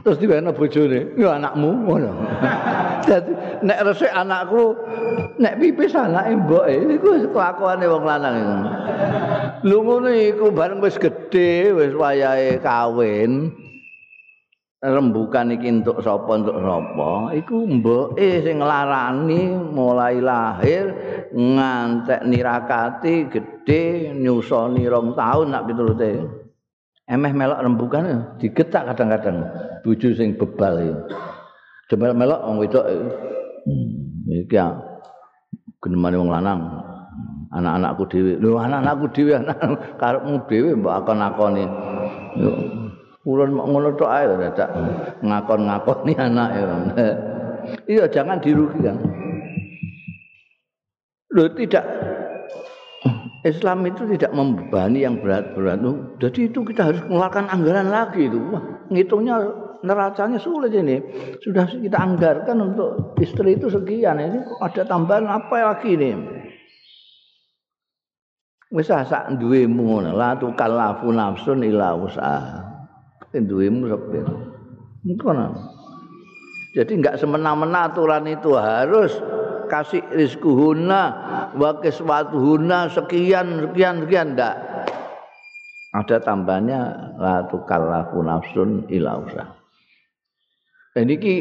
terus 0.00 0.16
diwene 0.16 0.50
bojone 0.52 1.12
ya 1.16 1.36
anakmu 1.36 1.70
ngono 1.84 2.10
dadi 3.04 3.32
nek 3.64 3.78
resik 3.86 4.12
anakku 4.12 4.76
nek 5.40 5.56
pipis 5.60 5.96
anake 5.96 6.36
mboke 6.36 6.74
iku 6.96 7.08
kelakuane 7.32 7.84
wong 7.88 8.04
lanang 8.04 8.34
iku. 8.40 8.56
Lho 9.68 9.78
ngono 9.84 10.10
iku 10.12 10.46
bareng 10.52 10.80
wis 10.80 10.96
gedhe 11.00 11.72
wis 11.76 11.92
wayahe 11.96 12.60
kawin. 12.60 13.52
Rembukan 14.80 15.52
iki 15.52 15.68
entuk 15.68 16.00
sapa 16.00 16.40
entuk 16.40 16.56
sapa. 16.56 17.36
Iku 17.36 17.68
mboke 17.68 18.40
sing 18.40 18.64
nglarani 18.64 19.52
mulai 19.52 20.24
lahir 20.24 20.96
ngantek 21.36 22.24
nirakati 22.24 23.28
gedhe 23.28 24.16
nyusoni 24.16 24.88
rong 24.88 25.12
taun 25.12 25.52
nak 25.52 25.68
piturute. 25.68 26.24
Emeh 27.10 27.34
melok 27.34 27.60
rembukan 27.60 28.38
digetak 28.38 28.86
kadang-kadang 28.94 29.42
bojo 29.82 30.14
sing 30.14 30.38
bebal 30.38 30.78
iki. 30.78 30.94
Demel 31.90 32.14
melok 32.14 32.46
wong 32.46 32.56
wedok 32.62 32.86
iki 34.30 34.54
ya 34.54 34.70
genemane 35.82 36.14
wong 36.22 36.30
lanang. 36.30 36.60
Anak-anakku 37.50 38.06
dhewe. 38.06 38.32
Lho 38.38 38.62
anak-anakku 38.62 39.10
dhewe 39.10 39.32
anak 39.34 39.58
karepmu 40.00 40.38
dhewe 40.46 40.70
mbok 40.78 41.02
akon-akoni. 41.02 41.66
Ulun 43.26 43.50
ngono 43.58 43.90
tok 43.98 44.06
ae 44.06 44.24
dadak 44.30 44.70
ngakon-ngakoni 45.26 46.12
anake. 46.14 46.62
Iya 47.86 48.08
jangan 48.08 48.40
dirugikan. 48.40 48.96
Lho 51.28 51.44
tidak 51.54 51.84
Islam 53.44 53.84
itu 53.84 54.04
tidak 54.16 54.32
membebani 54.32 55.04
yang 55.04 55.20
berat-berat. 55.20 55.80
Jadi 56.18 56.50
itu 56.50 56.60
kita 56.64 56.88
harus 56.88 57.04
mengeluarkan 57.04 57.52
anggaran 57.52 57.88
lagi 57.92 58.26
itu. 58.28 58.40
Wah, 58.52 58.64
ngitungnya 58.92 59.36
neracanya 59.84 60.38
sulit 60.40 60.72
ini. 60.72 61.00
Sudah 61.40 61.68
kita 61.68 61.98
anggarkan 61.98 62.72
untuk 62.72 63.16
istri 63.20 63.56
itu 63.56 63.68
sekian. 63.68 64.20
Ini 64.20 64.40
ada 64.60 64.82
tambahan 64.84 65.26
apa 65.28 65.56
lagi 65.74 65.96
ini? 65.96 66.10
Wis 68.70 68.86
sak 68.86 69.34
duwemu 69.34 69.82
ngono, 69.82 70.10
la 70.14 70.38
tukallafu 70.38 71.10
nafsun 71.10 71.66
illa 71.66 71.98
usaha. 71.98 72.62
Duwemu 73.34 73.90
sepir. 73.90 74.26
Ngono. 75.06 75.46
Jadi 76.70 77.02
enggak 77.02 77.18
semena-mena 77.18 77.90
aturan 77.90 78.30
itu 78.30 78.54
harus 78.54 79.10
kasih 79.70 80.02
rizkuhuna 80.10 81.02
wa 81.54 81.70
kiswatuhuna 81.78 82.90
sekian 82.90 83.70
sekian 83.70 84.02
sekian 84.02 84.34
ndak 84.34 84.54
ada 85.94 86.16
tambahnya 86.22 87.14
la 87.18 87.46
tukallafu 87.46 88.22
nafsun 88.22 88.90
illa 88.90 89.18
usah 89.22 89.59
dan 90.90 91.06
ini 91.06 91.34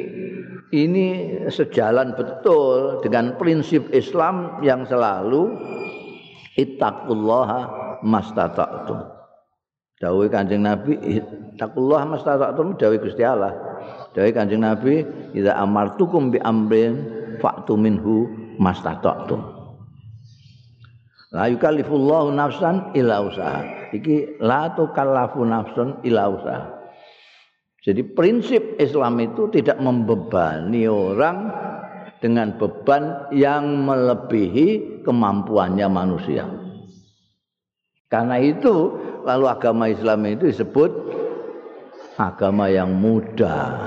ini 0.69 1.07
sejalan 1.49 2.13
betul 2.13 3.01
dengan 3.01 3.33
prinsip 3.41 3.89
Islam 3.89 4.61
yang 4.61 4.85
selalu 4.85 5.57
ittaqullaha 6.53 7.61
mastata'tum. 8.05 8.99
Dawuh 9.97 10.29
Kanjeng 10.29 10.61
Nabi 10.61 10.95
ittaqullaha 11.01 12.05
mastata'tum 12.05 12.77
dawuh 12.77 13.01
Gusti 13.01 13.25
Allah. 13.25 13.57
Dawuh 14.13 14.29
Kanjeng 14.29 14.61
Nabi 14.61 15.01
idza 15.33 15.57
amartukum 15.57 16.29
bi 16.29 16.37
amrin 16.45 17.09
faktu 17.41 17.73
minhu 17.73 18.29
mastata'tum. 18.61 19.41
La 21.33 21.49
yukallifullahu 21.49 22.33
nafsan 22.37 22.93
illa 22.93 23.21
usaha 23.25 23.89
iki 23.93 24.41
la 24.41 24.73
tukallafu 24.73 25.45
nafsun 25.45 26.01
illa 26.01 26.25
usaha 26.25 26.78
jadi 27.79 28.01
prinsip 28.03 28.75
Islam 28.75 29.23
itu 29.23 29.47
tidak 29.55 29.79
membebani 29.79 30.83
orang 30.83 31.47
dengan 32.19 32.59
beban 32.59 33.31
yang 33.31 33.87
melebihi 33.87 35.01
kemampuannya 35.07 35.87
manusia. 35.87 36.43
Karena 38.11 38.35
itu 38.41 38.99
lalu 39.23 39.45
agama 39.47 39.87
Islam 39.87 40.27
itu 40.27 40.51
disebut 40.51 40.91
agama 42.19 42.67
yang 42.67 42.91
mudah. 42.99 43.79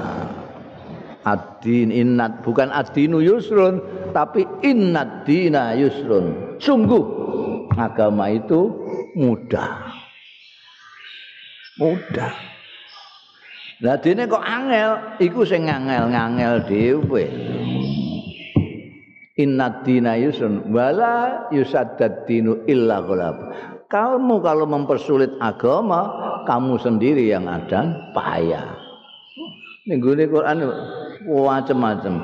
Adin 1.22 1.95
innat 1.95 2.43
bukan 2.43 2.72
adinu 2.72 3.22
yusrun 3.22 3.78
tapi 4.16 4.49
innat 4.64 5.28
dina 5.28 5.76
yusrun. 5.76 6.57
Sungguh 6.59 7.05
agama 7.76 8.32
itu 8.32 8.72
mudah. 9.14 10.01
Mudah. 11.76 12.51
Lah 13.83 13.99
dene 13.99 14.30
kok 14.30 14.39
angel, 14.39 15.18
iku 15.18 15.43
sing 15.43 15.66
ngangel-ngangel 15.66 16.62
dhewe. 16.70 17.26
Innad 19.43 19.83
dina 19.83 20.14
yusrun 20.14 20.70
wala 20.70 21.51
yusaddad 21.51 22.28
dinu 22.30 22.62
illa 22.70 23.03
ghalab. 23.03 23.37
Kamu 23.91 24.39
kalau 24.39 24.70
mempersulit 24.70 25.35
agama, 25.43 26.14
kamu 26.47 26.78
sendiri 26.78 27.26
yang 27.26 27.51
ada 27.51 28.12
payah. 28.14 28.78
Ini 29.83 29.99
Quran 30.30 30.62
macam-macam. 31.26 32.14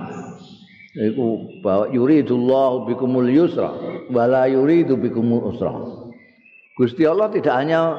Iku 0.99 1.59
bahwa 1.63 1.91
yuridullahu 1.91 2.87
bikumul 2.87 3.31
yusra 3.31 3.71
wala 4.15 4.47
yuridu 4.47 4.95
bikumul 4.99 5.55
usra. 5.55 5.71
Gusti 6.79 7.03
Allah 7.07 7.31
tidak 7.35 7.55
hanya 7.55 7.99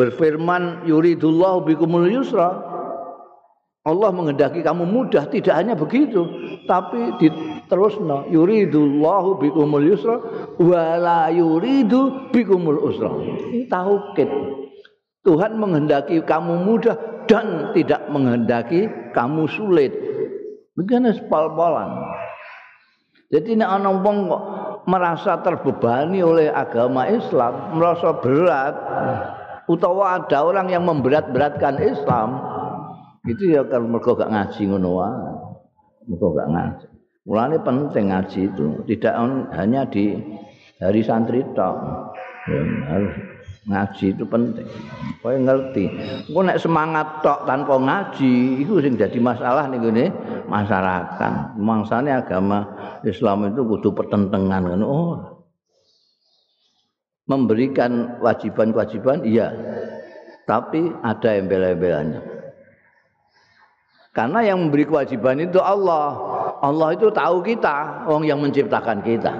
berfirman 0.00 0.88
yuridullahu 0.88 1.68
bikumul 1.68 2.08
yusra. 2.08 2.69
Allah 3.80 4.12
menghendaki 4.12 4.60
kamu 4.60 4.84
mudah, 4.84 5.24
tidak 5.32 5.56
hanya 5.56 5.72
begitu, 5.72 6.20
tapi 6.68 7.16
diterusno 7.16 8.28
yuridullahu 8.28 9.40
bikumul 9.40 9.80
yusra 9.80 10.20
wala 10.60 11.32
yuridu 11.32 12.28
bikumul 12.28 12.76
usra. 12.76 13.08
Ini 13.48 13.64
taukid. 13.72 14.28
Tuhan 15.24 15.56
menghendaki 15.56 16.20
kamu 16.28 16.64
mudah 16.68 17.24
dan 17.24 17.72
tidak 17.72 18.04
menghendaki 18.12 18.88
kamu 19.16 19.48
sulit. 19.48 19.96
Begini 20.76 21.16
sepal-palan. 21.16 22.04
Jadi 23.32 23.54
nek 23.56 23.70
ana 23.80 23.94
wong 23.94 24.26
kok 24.26 24.42
merasa 24.90 25.38
terbebani 25.40 26.18
oleh 26.20 26.50
agama 26.50 27.06
Islam, 27.06 27.78
merasa 27.78 28.10
berat, 28.18 28.74
utawa 29.70 30.18
ada 30.18 30.42
orang 30.42 30.66
yang 30.66 30.82
memberat-beratkan 30.82 31.78
Islam, 31.78 32.42
itu 33.28 33.52
ya 33.52 33.60
kan 33.68 33.84
mergo 33.84 34.16
gak 34.16 34.32
ngaji 34.32 34.62
ngono 34.70 34.90
wae. 34.96 35.32
Mergo 36.08 36.32
gak 36.32 36.48
ngaji. 36.48 36.86
Mulane 37.28 37.60
penting 37.60 38.04
ngaji 38.08 38.40
itu, 38.48 38.66
tidak 38.88 39.14
hanya 39.52 39.84
di 39.92 40.16
hari 40.80 41.04
santri 41.04 41.44
tok. 41.52 41.76
Ngaji 43.68 44.16
itu 44.16 44.24
penting. 44.24 44.64
Kowe 45.20 45.36
ngerti. 45.36 45.84
Engko 46.32 46.40
nek 46.40 46.56
semangat 46.56 47.20
tok 47.20 47.44
tanpa 47.44 47.76
ngaji, 47.76 48.64
itu 48.64 48.80
sing 48.80 48.96
dadi 48.96 49.20
masalah 49.20 49.68
ning 49.68 49.84
ngene 49.84 50.08
masyarakat. 50.48 51.60
Mangsane 51.60 52.08
agama 52.08 52.64
Islam 53.04 53.52
itu 53.52 53.68
kudu 53.68 53.92
pertentangan 53.92 54.64
kan. 54.64 54.80
Oh. 54.80 55.44
Memberikan 57.28 58.16
kewajiban-kewajiban 58.18 59.28
iya. 59.28 59.52
Tapi 60.48 60.88
ada 61.04 61.36
embel-embelannya. 61.36 62.39
Karena 64.10 64.42
yang 64.42 64.58
memberi 64.66 64.90
kewajiban 64.90 65.38
itu 65.38 65.62
Allah. 65.62 66.18
Allah 66.60 66.92
itu 66.92 67.08
tahu 67.14 67.46
kita, 67.46 68.04
orang 68.10 68.26
yang 68.26 68.42
menciptakan 68.42 69.00
kita. 69.06 69.32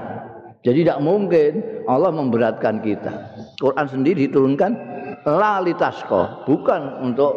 Jadi 0.62 0.86
tidak 0.86 1.00
mungkin 1.02 1.82
Allah 1.90 2.14
memberatkan 2.14 2.78
kita. 2.84 3.12
Quran 3.58 3.86
sendiri 3.90 4.28
diturunkan 4.30 4.72
lalitasko, 5.26 6.46
bukan 6.46 7.02
untuk 7.02 7.34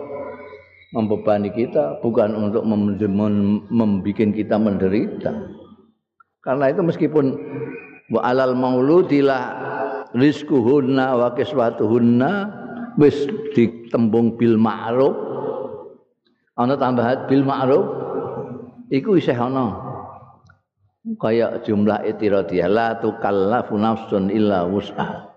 membebani 0.94 1.50
kita, 1.50 2.00
bukan 2.06 2.38
untuk 2.38 2.64
membuat 2.68 4.30
kita 4.38 4.56
menderita. 4.62 5.34
Karena 6.44 6.70
itu 6.70 6.84
meskipun 6.86 7.26
wa 8.14 8.22
alal 8.28 8.54
mauludilah 8.54 9.44
rizquhunna 10.14 11.18
wa 11.18 11.28
kiswatuhunna 11.34 12.32
wis 13.00 13.26
ditembung 13.58 14.38
bil 14.38 14.60
ma'ruf 14.60 15.33
ana 16.54 16.78
tambahan 16.78 17.26
bil 17.26 17.42
ma'ruf 17.42 17.86
iku 18.94 19.18
isih 19.18 19.38
ana 19.38 19.74
kaya 21.20 21.60
jumlah 21.66 22.06
itiradiyah 22.08 22.70
la 22.72 22.88
tukallafu 22.96 23.76
nafsun 23.76 24.32
illa 24.32 24.64
wus'ah. 24.64 25.36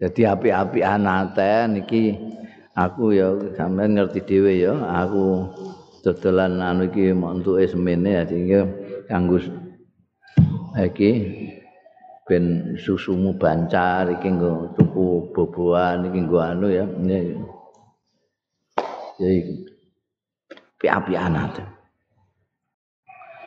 Jadi 0.00 0.26
api-api 0.26 0.80
anaten 0.80 1.84
iki 1.84 2.16
aku 2.74 3.14
ya 3.14 3.36
sampean 3.54 3.94
ngerti 3.94 4.24
dhewe 4.26 4.52
ya, 4.64 4.74
aku 4.74 5.48
dodolan 6.02 6.58
anu 6.58 6.88
iki 6.90 7.14
montuke 7.14 7.68
semene 7.68 8.10
ya 8.20 8.22
sehingga 8.26 8.60
kanggo 9.06 9.38
iki 10.74 11.10
ben 12.24 12.74
susumu 12.80 13.36
bancar 13.36 14.08
iki 14.08 14.28
nggo 14.34 14.74
tuku 14.74 15.30
boboan 15.30 16.08
iki 16.10 16.18
nggo 16.24 16.38
anu 16.40 16.66
ya. 16.72 16.84
Ya 19.20 19.28
iki 20.84 20.92
api-api 20.92 21.14
anaten. 21.16 21.66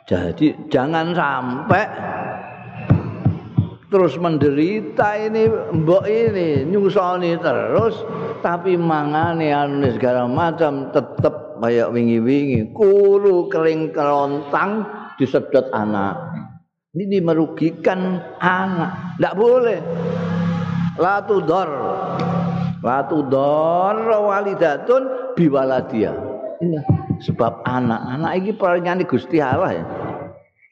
Jadi 0.08 0.46
jangan 0.72 1.14
sampai 1.14 1.84
terus 3.88 4.18
menderita 4.18 5.16
ini 5.16 5.46
mbok 5.48 6.04
ini 6.04 6.66
nyusoni 6.66 7.38
terus 7.38 7.94
tapi 8.42 8.76
mangane 8.76 9.52
anu 9.54 9.88
segala 9.94 10.26
macam 10.26 10.90
tetep 10.90 11.62
kayak 11.62 11.94
wingi-wingi. 11.94 12.74
Kuru 12.74 13.46
kering 13.46 13.94
kerontang 13.94 14.82
disedot 15.20 15.70
anak. 15.70 16.18
Ini 16.98 17.22
merugikan 17.22 18.18
anak. 18.42 19.20
Tidak 19.20 19.34
boleh. 19.38 19.80
Latu 20.98 21.38
dor 21.46 21.70
latu 22.82 23.26
dor 23.26 23.98
walidatun 24.08 25.34
biwaladia. 25.34 26.14
Ini 26.62 26.97
sebab 27.22 27.66
anak 27.66 28.00
anak 28.18 28.32
ini 28.38 28.50
peringani 28.54 29.04
gusti 29.04 29.42
Allah 29.42 29.72
ya 29.74 29.84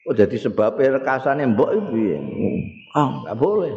Oh 0.07 0.15
jadi 0.15 0.39
sebabnya 0.39 1.03
rekasane 1.03 1.43
mbok 1.51 1.69
iku 1.75 1.87
piye? 1.91 2.17
Ah, 2.95 3.11
enggak 3.11 3.35
boleh. 3.43 3.75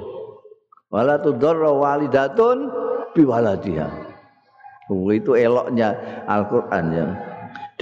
Wala 0.86 1.18
tudarra 1.18 1.74
walidatun 1.74 2.70
bi 3.18 3.26
waladiha. 3.26 3.90
Oh, 4.90 5.10
itu 5.10 5.34
eloknya 5.34 5.94
Al-Qur'an 6.30 6.86
ya. 6.94 7.06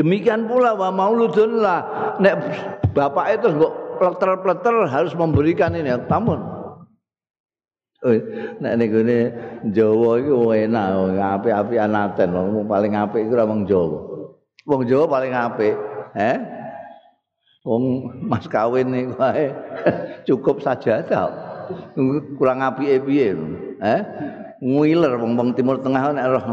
Demikian 0.01 0.49
pula 0.49 0.73
wa 0.73 0.89
mauludun 0.89 1.61
lah 1.61 1.81
nek 2.25 2.41
bapak 2.97 3.37
itu 3.37 3.53
mbok 3.53 4.01
pleter-pleter 4.01 4.89
harus 4.89 5.13
memberikan 5.13 5.77
ini 5.77 5.93
kamu. 6.09 6.37
Oh, 8.01 8.15
nek 8.65 8.73
ne 8.81 9.19
Jawa 9.77 10.25
iku 10.25 10.57
enak, 10.57 11.19
apik-apik 11.21 11.83
anaten, 11.83 12.31
paling 12.65 12.93
apik 12.97 13.29
iku 13.29 13.35
wong 13.45 13.69
Jawa. 13.69 14.18
Wong 14.69 14.85
Jawa 14.85 15.09
paling 15.09 15.33
apik, 15.33 15.75
eh? 16.13 16.59
wong 17.69 17.85
mas 18.25 18.49
kawin 18.49 18.89
niku 18.89 19.13
wae 19.21 19.53
cukup 20.29 20.65
saja 20.65 21.05
ta 21.05 21.29
kurang 22.41 22.65
apike 22.65 23.05
piye 23.05 23.37
eh? 23.85 24.01
Ngiler 24.59 25.15
wong-wong 25.23 25.55
timur 25.55 25.79
tengah 25.79 26.11
nek 26.11 26.27
roh. 26.35 26.47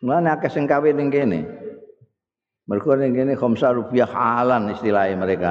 Mana 0.00 0.40
akeh 0.40 0.48
sing 0.48 0.64
kawin 0.64 0.96
ning 0.96 1.12
kene. 1.12 1.44
Mergo 2.64 2.96
ning 2.96 3.12
kene 3.12 3.36
khamsa 3.36 3.76
rupiah 3.76 4.08
halan 4.08 4.72
istilahnya 4.72 5.20
mereka. 5.20 5.50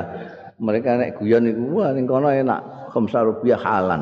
Mereka 0.57 0.89
nek 0.97 1.21
guyon 1.21 1.45
niku 1.45 1.77
wah 1.77 1.93
ning 1.93 2.09
kono 2.09 2.33
enak 2.33 2.89
khamsa 2.89 3.21
rupiah 3.21 3.61
halan. 3.61 4.01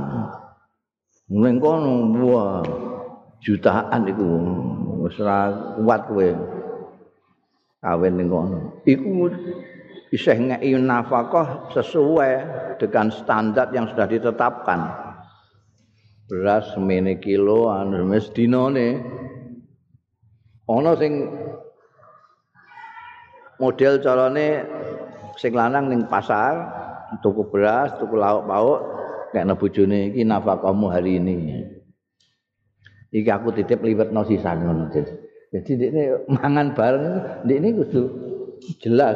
Ning 1.27 1.59
kono 1.59 2.07
wah 2.23 2.63
jutaan 3.43 4.07
iku 4.07 4.27
wis 5.03 5.19
kuat 5.19 6.01
kowe 6.07 6.27
kawin 7.87 8.19
ning 8.19 8.27
kono 8.27 8.83
iku 8.83 9.31
isih 10.11 10.35
ngei 10.35 10.75
nafkah 10.75 11.71
sesuai 11.71 12.31
dengan 12.79 13.11
standar 13.11 13.71
yang 13.71 13.87
sudah 13.91 14.07
ditetapkan. 14.07 14.79
Beras 16.27 16.75
semene 16.75 17.23
kilo 17.23 17.71
anu 17.71 18.03
mes 18.03 18.27
dinone. 18.35 18.99
Ana 20.67 20.99
sing 20.99 21.31
model 23.55 24.03
carane 24.03 24.67
sing 25.39 25.55
lanang 25.55 25.87
ning 25.87 26.03
pasar 26.11 26.59
tuku 27.23 27.47
beras, 27.47 27.95
tuku 27.95 28.19
lauk 28.19 28.43
pauk 28.43 28.79
nek 29.31 29.55
bojone 29.55 30.11
iki 30.11 30.27
nafkahmu 30.27 30.91
hari 30.91 31.23
ini. 31.23 31.63
Iki 33.15 33.31
aku 33.31 33.55
titip 33.55 33.79
liwetno 33.79 34.27
sisan 34.27 34.67
ngono. 34.67 34.91
Jadi 35.47 35.71
dekne 35.79 36.03
mangan 36.27 36.75
bareng 36.75 37.05
dekne 37.47 37.71
kudu 37.71 38.03
jelas 38.83 39.15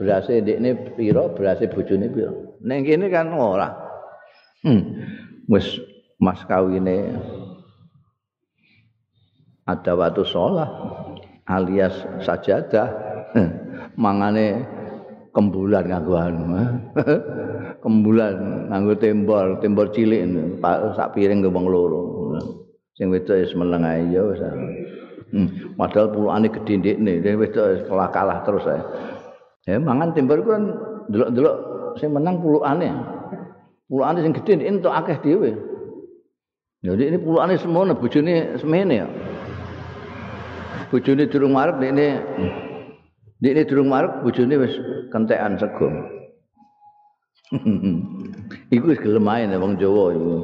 berase 0.00 0.40
ndekne 0.40 0.96
pira 0.96 1.28
berase 1.36 1.68
bojone 1.68 2.08
pira 2.08 2.32
ning 2.64 2.80
kene 2.86 3.12
kan 3.12 3.28
ora. 3.36 3.68
Hmm. 4.64 4.82
wis 5.46 5.78
mas 6.18 6.42
kawine 6.48 7.14
ada 9.68 9.92
waktu 9.94 10.22
sholat 10.24 10.70
alias 11.46 11.94
sajadah. 12.24 12.88
Mangane 13.96 14.64
kembulan 15.32 15.88
nganggo 15.88 16.16
anu 16.16 16.44
kembulan 17.84 18.68
nganggo 18.72 18.94
tembor 18.96 19.46
tembor 19.60 19.92
cilik 19.92 20.24
sak 20.96 21.12
piring 21.12 21.44
ke 21.44 21.48
loro. 21.52 22.32
Sing 22.96 23.12
wedok 23.12 23.44
wis 23.44 23.52
meneng 23.52 23.84
ae 23.84 24.08
ya 24.08 24.24
wis 24.24 24.40
hmm. 25.32 25.74
padahal 25.74 26.12
puluhane 26.14 26.48
gedhe 26.52 26.78
ndekne 26.78 27.30
wedok 27.34 27.86
kalah 27.90 28.08
kalah 28.14 28.38
terus 28.46 28.66
ae. 28.66 28.82
Ya 29.66 29.82
mangan 29.82 30.14
tembor 30.14 30.46
ku 30.46 30.50
kan 30.54 30.64
delok-delok 31.10 31.56
sing 31.98 32.14
menang 32.14 32.38
puluhane 32.38 32.90
puluhane 33.90 34.22
sing 34.22 34.32
gedhe 34.36 34.62
entuk 34.62 34.94
akeh 34.94 35.18
dhewe. 35.22 35.50
Jadi 36.86 37.02
ini 37.10 37.18
puluhane 37.18 37.58
semono 37.58 37.98
bojone 37.98 38.60
semene 38.62 38.94
ya. 38.94 39.06
Bojone 40.94 41.26
durung 41.26 41.56
marep 41.56 41.82
ndekne 41.82 42.06
ndekne 43.42 43.62
durung 43.66 43.88
marep 43.90 44.22
bojone 44.22 44.54
wis 44.62 44.74
kentekan 45.10 45.58
sego. 45.58 45.90
Iku 48.74 48.84
wis 48.90 49.02
gelem 49.02 49.26
ae 49.26 49.50
wong 49.58 49.74
Jawa 49.82 50.14
iku. 50.14 50.34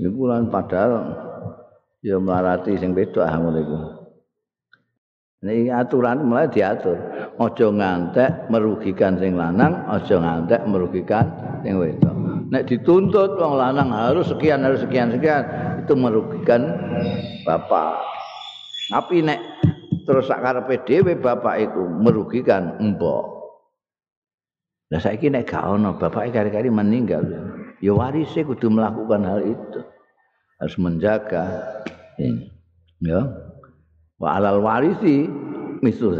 Lan 0.00 0.48
padahal 0.48 0.92
ya 2.00 2.16
marati 2.16 2.80
sing 2.80 2.96
wedok 2.96 3.20
ah 3.20 3.36
ngono 3.36 3.58
iku 3.60 3.99
Ini 5.40 5.72
aturan 5.72 6.28
mulai 6.28 6.52
diatur. 6.52 7.00
Ojo 7.40 7.72
ngantek 7.72 8.52
merugikan 8.52 9.16
sing 9.16 9.40
lanang, 9.40 9.88
ojo 9.88 10.20
ngantek 10.20 10.68
merugikan 10.68 11.24
sing 11.64 11.80
wedok. 11.80 12.12
Nek 12.52 12.68
dituntut 12.68 13.40
wong 13.40 13.56
lanang 13.56 13.88
harus 13.88 14.28
sekian 14.28 14.60
harus 14.60 14.84
sekian 14.84 15.08
sekian 15.08 15.40
itu 15.80 15.96
merugikan 15.96 16.76
bapak. 17.48 17.96
Tapi 18.92 19.24
nek 19.24 19.40
terus 20.04 20.28
sak 20.28 20.44
karepe 20.44 20.84
dhewe 20.84 21.16
bapak 21.16 21.72
iku 21.72 21.88
merugikan 21.88 22.76
mbok. 22.76 23.40
Lah 24.92 25.00
saiki 25.00 25.32
nek 25.32 25.48
gak 25.48 25.64
ono 25.64 25.96
bapak 25.96 26.36
kari-kari 26.36 26.68
meninggal 26.68 27.24
ya 27.80 27.96
warise 27.96 28.44
kudu 28.44 28.68
melakukan 28.68 29.24
hal 29.24 29.40
itu. 29.40 29.80
Harus 30.60 30.76
menjaga 30.76 31.64
ini. 32.20 32.52
Ya. 33.00 33.49
Wa 34.20 34.36
alal 34.36 34.60
warisi 34.60 35.24
misu. 35.80 36.12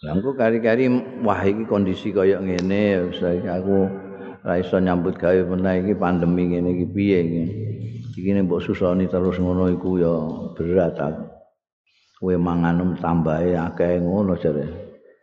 Lah 0.00 0.16
kari-kari 0.36 0.84
wah 1.24 1.40
iki 1.44 1.64
kondisi 1.64 2.12
kaya 2.12 2.40
ngene 2.44 3.08
saiki 3.16 3.48
aku 3.48 3.88
ora 4.44 4.56
iso 4.60 4.76
nyambut 4.80 5.16
gawe 5.16 5.40
meneh 5.48 5.84
iki 5.84 5.96
pandemi 5.96 6.52
ngene 6.52 6.76
iki 6.76 6.86
piye 6.92 7.18
iki. 7.24 7.44
iki 8.20 8.36
nek 8.36 8.48
mbok 8.48 8.60
susoni 8.60 9.08
terus 9.08 9.40
ngono 9.40 9.72
iku 9.72 9.96
ya 9.96 10.12
berat 10.56 11.00
aku. 11.00 11.24
Kowe 12.20 12.36
mangan 12.36 13.00
tambahe 13.00 13.56
akeh 13.56 13.96
ngono 13.96 14.36
jare. 14.36 14.68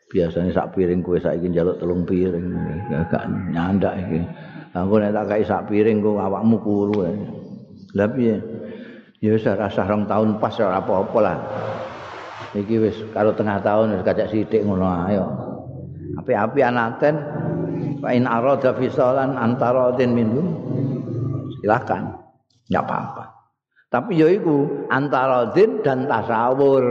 Biasane 0.10 0.50
sak 0.50 0.74
piring 0.74 1.06
kowe 1.06 1.22
saiki 1.22 1.46
njaluk 1.46 1.78
telung 1.78 2.10
piring. 2.10 2.46
Gak 2.90 3.26
nyandak 3.54 4.02
iki. 4.02 4.26
Aku 4.74 4.98
nek 4.98 5.14
tak 5.14 5.26
kai 5.30 5.46
sak 5.46 5.70
piring 5.70 6.02
kok 6.02 6.18
awakmu 6.18 6.58
kuru. 6.58 7.06
Lah 7.94 8.10
piye? 8.10 8.38
Ya 9.18 9.34
wis 9.34 9.50
rasa 9.50 9.82
rong 9.90 10.06
tahun 10.06 10.38
pas 10.38 10.54
ora 10.62 10.78
apa-apa 10.78 11.20
lah. 11.26 11.38
Iki 12.54 12.76
wis 12.78 12.98
karo 13.18 13.34
tengah 13.34 13.58
tahun 13.66 13.98
wis 13.98 14.06
kacak 14.06 14.30
sithik 14.30 14.62
ngono 14.62 14.86
ayo. 15.10 15.26
Api-api 16.22 16.62
anaten 16.62 17.16
fa 17.98 18.14
in 18.14 18.30
arada 18.30 18.78
fisalan 18.78 19.34
antara 19.34 19.90
den 19.98 20.14
minum 20.14 20.48
silakan. 21.58 22.14
enggak 22.70 22.84
apa-apa. 22.86 23.24
Tapi 23.90 24.22
ya 24.22 24.28
itu 24.30 24.86
antara 24.94 25.50
din 25.50 25.82
dan 25.82 26.06
tasawur. 26.06 26.86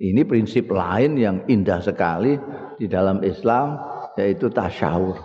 Ini 0.00 0.24
prinsip 0.26 0.72
lain 0.72 1.14
yang 1.14 1.44
indah 1.46 1.78
sekali 1.84 2.34
di 2.82 2.90
dalam 2.90 3.22
Islam 3.22 3.78
yaitu 4.18 4.50
tasawur. 4.50 5.22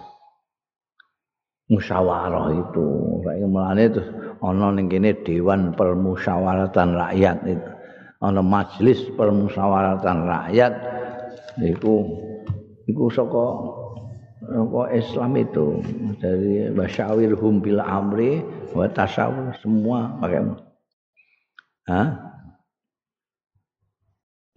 Musyawarah 1.73 2.53
itu. 2.53 2.87
Kayak 3.25 3.49
mulane 3.49 3.83
itu 3.89 4.03
ana 4.45 4.69
ning 4.73 4.85
kene 4.85 5.17
dewan 5.25 5.73
permusyawaratan 5.73 6.89
rakyat 6.93 7.37
itu. 7.49 7.71
Ana 8.21 8.41
majelis 8.45 9.01
permusyawaratan 9.17 10.17
rakyat 10.29 10.73
iku 11.61 12.05
iku 12.85 13.09
saka 13.09 13.45
apa 14.45 14.81
Islam 14.93 15.31
itu 15.41 15.81
dari 16.21 16.69
masyawirhum 16.69 17.65
bil 17.65 17.81
amri 17.81 18.45
wa 18.77 18.85
tasawuf 18.85 19.57
semua 19.57 20.13
pakai 20.21 20.45
Hah? 21.85 22.07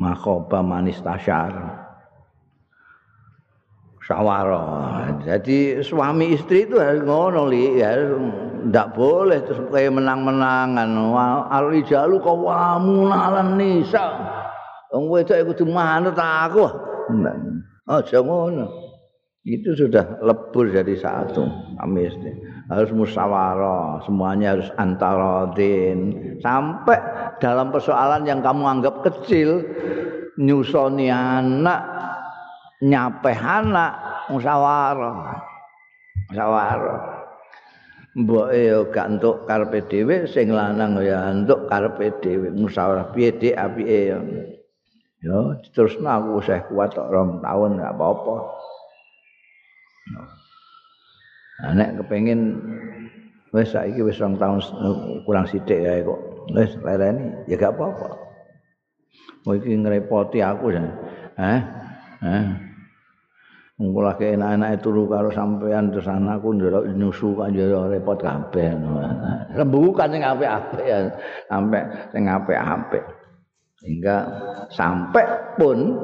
Makhoba 0.01 0.65
manis 0.65 1.01
tasyar 1.05 1.88
Sawara. 4.09 5.21
Jadi 5.21 5.85
suami 5.85 6.33
istri 6.33 6.65
itu 6.65 6.81
harus 6.81 7.05
ngono 7.05 7.45
li. 7.45 7.77
Ya, 7.77 7.93
Tidak 8.59 8.89
boleh 8.97 9.45
terus 9.45 9.61
kayak 9.69 10.01
menang-menangan 10.01 10.89
Al-Rijalu 11.53 12.17
kawamu 12.19 13.07
nalan 13.07 13.61
nisa. 13.61 14.17
Wong 14.91 15.13
wedok 15.13 15.37
iku 15.45 15.69
manut 15.69 16.17
aku. 16.17 16.65
Oh, 17.89 18.01
ngono. 18.01 18.89
itu 19.49 19.73
sudah 19.73 20.21
lebur 20.21 20.69
jadi 20.69 20.93
satu 21.01 21.41
amis 21.81 22.13
harus 22.69 22.93
musyawarah 22.93 24.05
semuanya 24.05 24.61
harus 24.61 24.69
antarodin 24.77 26.13
sampai 26.45 27.01
dalam 27.41 27.73
persoalan 27.73 28.29
yang 28.29 28.45
kamu 28.45 28.61
anggap 28.69 29.01
kecil 29.09 29.65
nyusoni 30.37 31.09
anak 31.09 31.81
nyape 32.83 33.33
anak 33.35 33.93
musyawarah 34.31 35.43
musyawarah 36.31 37.01
mbok 38.19 38.47
e 38.51 38.63
gak 38.91 39.09
entuk 39.15 39.47
karepe 39.47 39.79
dhewe 39.87 40.27
sing 40.27 40.51
lanang 40.51 40.99
ya 41.03 41.31
entuk 41.31 41.67
karepe 41.71 42.15
dhewe 42.23 42.51
musyawarah 42.55 43.11
piye 43.15 43.31
dik 43.35 43.59
apike 43.59 43.99
ya 44.15 44.19
yo 45.23 45.59
terusno 45.75 46.07
aku 46.07 46.39
wis 46.39 46.51
kuat 46.71 46.95
tok 46.95 47.11
rong 47.11 47.43
tahun 47.43 47.83
gak 47.83 47.95
apa-apa 47.95 48.37
Nah, 51.59 51.75
nek 51.75 51.99
kepengin 51.99 52.55
wis 53.51 53.75
saiki 53.75 53.99
wis 54.07 54.23
rong 54.23 54.39
tahun 54.39 54.63
kurang 55.27 55.43
sithik 55.51 55.83
ya 55.83 56.07
kok. 56.07 56.21
Wis 56.55 56.71
lereni 56.87 57.35
ya 57.51 57.59
gak 57.59 57.75
apa-apa. 57.75 58.15
Mau 59.43 59.59
iki 59.59 59.75
ngrepoti 59.75 60.39
aku 60.39 60.71
ya. 60.71 60.87
Heh. 61.35 61.61
Heh. 62.23 62.68
Mungkin 63.79 64.11
lagi 64.11 64.35
enak-enak 64.35 64.83
turu 64.83 65.07
karo 65.07 65.31
sampean 65.31 65.95
terus 65.95 66.11
anakku 66.11 66.51
ndelok 66.51 66.91
nyusu 66.99 67.39
kan 67.39 67.55
ya 67.55 67.87
repot 67.87 68.19
kabeh. 68.19 68.75
Rembukan 69.55 70.11
sing 70.11 70.23
apik-apik 70.27 70.83
ya. 70.83 70.99
Sampai 71.47 71.87
sing 72.11 72.27
apik-apik. 72.27 73.07
Sehingga 73.79 74.27
sampai 74.75 75.55
pun 75.55 75.95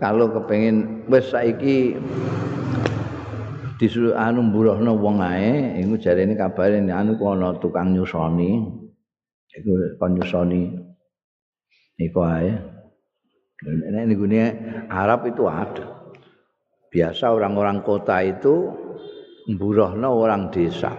kalau 0.00 0.32
kepengin 0.32 1.04
wis 1.12 1.28
saiki 1.28 2.00
disuruh 3.76 4.16
anu 4.16 4.48
mburuhno 4.48 4.96
wong 4.96 5.20
ae 5.20 5.76
iku 5.84 6.00
jarene 6.00 6.32
kabare 6.40 6.80
anu 6.80 7.20
ana 7.20 7.52
tukang 7.60 7.92
nyusoni 7.92 8.64
iku 9.52 9.96
kon 10.00 10.16
nyusoni 10.16 10.72
iku 12.00 12.20
ae 12.24 12.48
nek 13.92 14.04
niku 14.08 14.24
Arab 14.88 15.28
itu 15.28 15.44
ada 15.44 15.99
biasa 16.90 17.24
orang-orang 17.30 17.86
kota 17.86 18.18
itu 18.22 18.70
mburuhno 19.46 20.10
orang 20.10 20.50
desa. 20.50 20.90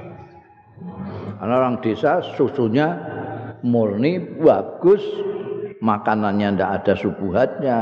Karena 1.37 1.53
orang 1.61 1.77
desa 1.83 2.23
susunya 2.35 2.95
murni 3.61 4.17
bagus 4.41 5.03
makanannya 5.81 6.57
ndak 6.57 6.71
ada 6.81 6.93
subuhatnya 6.97 7.77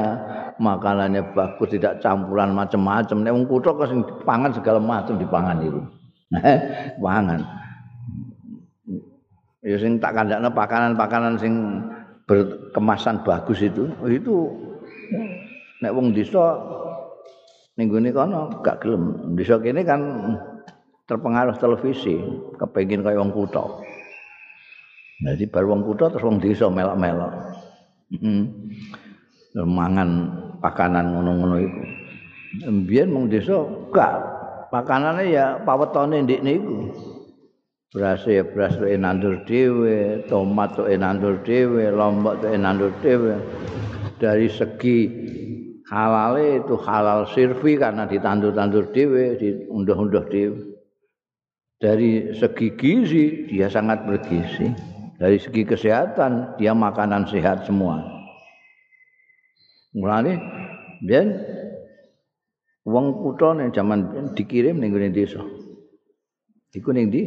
makanannya 0.59 1.23
bagus 1.35 1.71
tidak 1.71 2.03
campuran 2.03 2.51
macam-macam 2.51 3.17
nek 3.23 3.33
wong 3.35 3.45
kutho 3.47 3.75
kok 3.75 3.87
sing 3.87 4.03
pangan 4.27 4.51
segala 4.51 4.79
macam 4.79 5.15
dipangan 5.15 5.57
itu 5.63 5.79
pangan 7.03 7.39
ya 9.63 9.75
sing 9.79 9.99
tak 9.99 10.15
kandakno 10.15 10.51
pakanan-pakanan 10.51 11.35
sing 11.39 11.83
berkemasan 12.27 13.23
bagus 13.23 13.63
itu 13.63 13.87
itu 14.07 14.35
nek 15.79 15.91
wong 15.95 16.11
desa 16.11 16.59
ning 17.79 17.87
gone 17.87 18.11
kono 18.11 18.59
gak 18.59 18.83
gelem 18.83 19.33
desa 19.39 19.55
kene 19.63 19.87
kan 19.87 20.01
terpengaruh 21.07 21.55
televisi 21.55 22.19
kepengin 22.59 23.07
kaya 23.07 23.23
wong 23.23 23.31
kutho 23.31 23.79
jadi 25.23 25.47
baru 25.47 25.79
wong 25.79 25.81
kutho 25.87 26.11
terus 26.11 26.27
wong 26.27 26.43
desa 26.43 26.67
melok-melok 26.67 27.31
hmm. 28.19 28.43
mangan 29.55 30.09
pakanan 30.59 31.15
ngono-ngono 31.15 31.55
iku. 31.63 31.81
Mbiyen 32.67 33.09
mung 33.09 33.31
desa 33.31 33.63
gak 33.93 34.13
pakanane 34.69 35.31
ya 35.31 35.57
pawetone 35.63 36.25
ndik 36.25 36.43
niku. 36.43 36.93
Beras 37.89 38.21
ya 38.29 38.45
beras 38.45 38.77
tuh 38.77 38.85
nandur 38.85 39.41
dhewe, 39.49 40.21
tomat 40.29 40.77
tuh 40.77 40.85
nandur 40.93 41.41
dhewe, 41.41 41.89
lombok 41.89 42.45
tuh 42.45 42.53
nandur 42.53 42.93
dhewe. 43.01 43.33
Dari 44.21 44.45
segi 44.45 44.97
halal 45.89 46.37
itu 46.37 46.77
halal 46.77 47.25
sirfi 47.33 47.75
karena 47.81 48.05
ditandur-tandur 48.05 48.93
dhewe, 48.93 49.35
diunduh-unduh 49.41 50.25
dhewe. 50.29 50.77
Dari 51.79 52.35
segi 52.35 52.75
gizi 52.75 53.47
dia 53.47 53.71
sangat 53.71 54.03
bergizi. 54.03 54.67
Dari 55.15 55.39
segi 55.39 55.63
kesehatan 55.63 56.59
dia 56.59 56.75
makanan 56.75 57.27
sehat 57.27 57.63
semua. 57.63 58.03
Mulane 59.95 60.37
ben 61.01 61.39
wong 62.83 63.23
kutha 63.23 63.55
ning 63.55 63.71
jaman 63.71 64.31
dikirim 64.35 64.77
ning 64.77 64.91
desa. 65.15 65.39
Iku 66.75 66.93
ning 66.93 67.09
ndi? 67.09 67.23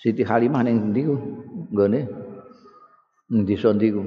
Siti 0.00 0.24
Halimah 0.24 0.64
ning 0.64 0.90
ndi 0.90 1.02
ku? 1.04 1.16
Nggone. 1.70 2.00
Ning 3.28 3.42
desa 3.44 3.76
ndi 3.76 3.88
ku? 3.92 4.02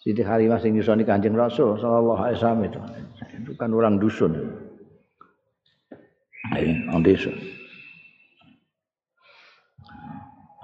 Siti 0.00 0.24
Halimah 0.24 0.56
sing 0.56 0.72
nyusoni 0.72 1.04
Kanjeng 1.04 1.36
Rasul 1.36 1.76
sallallahu 1.76 2.20
alaihi 2.24 2.38
wasallam 2.40 2.62
itu. 2.64 2.80
Itu 3.44 3.52
kan 3.60 3.68
orang 3.76 4.00
dusun. 4.00 4.32
Ayo, 6.56 6.72
orang 6.88 7.04
desa. 7.04 7.30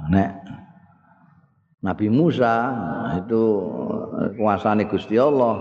Nek 0.09 0.31
Nabi 1.85 2.07
Musa 2.09 2.55
itu 3.21 3.43
kuasane 4.41 4.89
Gusti 4.89 5.21
Allah 5.21 5.61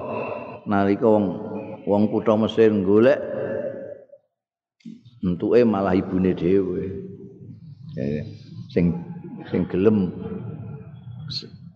nalika 0.64 1.06
wong 1.06 1.26
wong 1.84 2.04
kutha 2.10 2.34
Mesir 2.40 2.72
golek 2.82 3.20
entuke 5.22 5.62
malah 5.68 5.98
ibune 5.98 6.32
dhewe. 6.32 7.06
sing 8.76 8.92
sing 9.48 9.64
gelem 9.72 10.12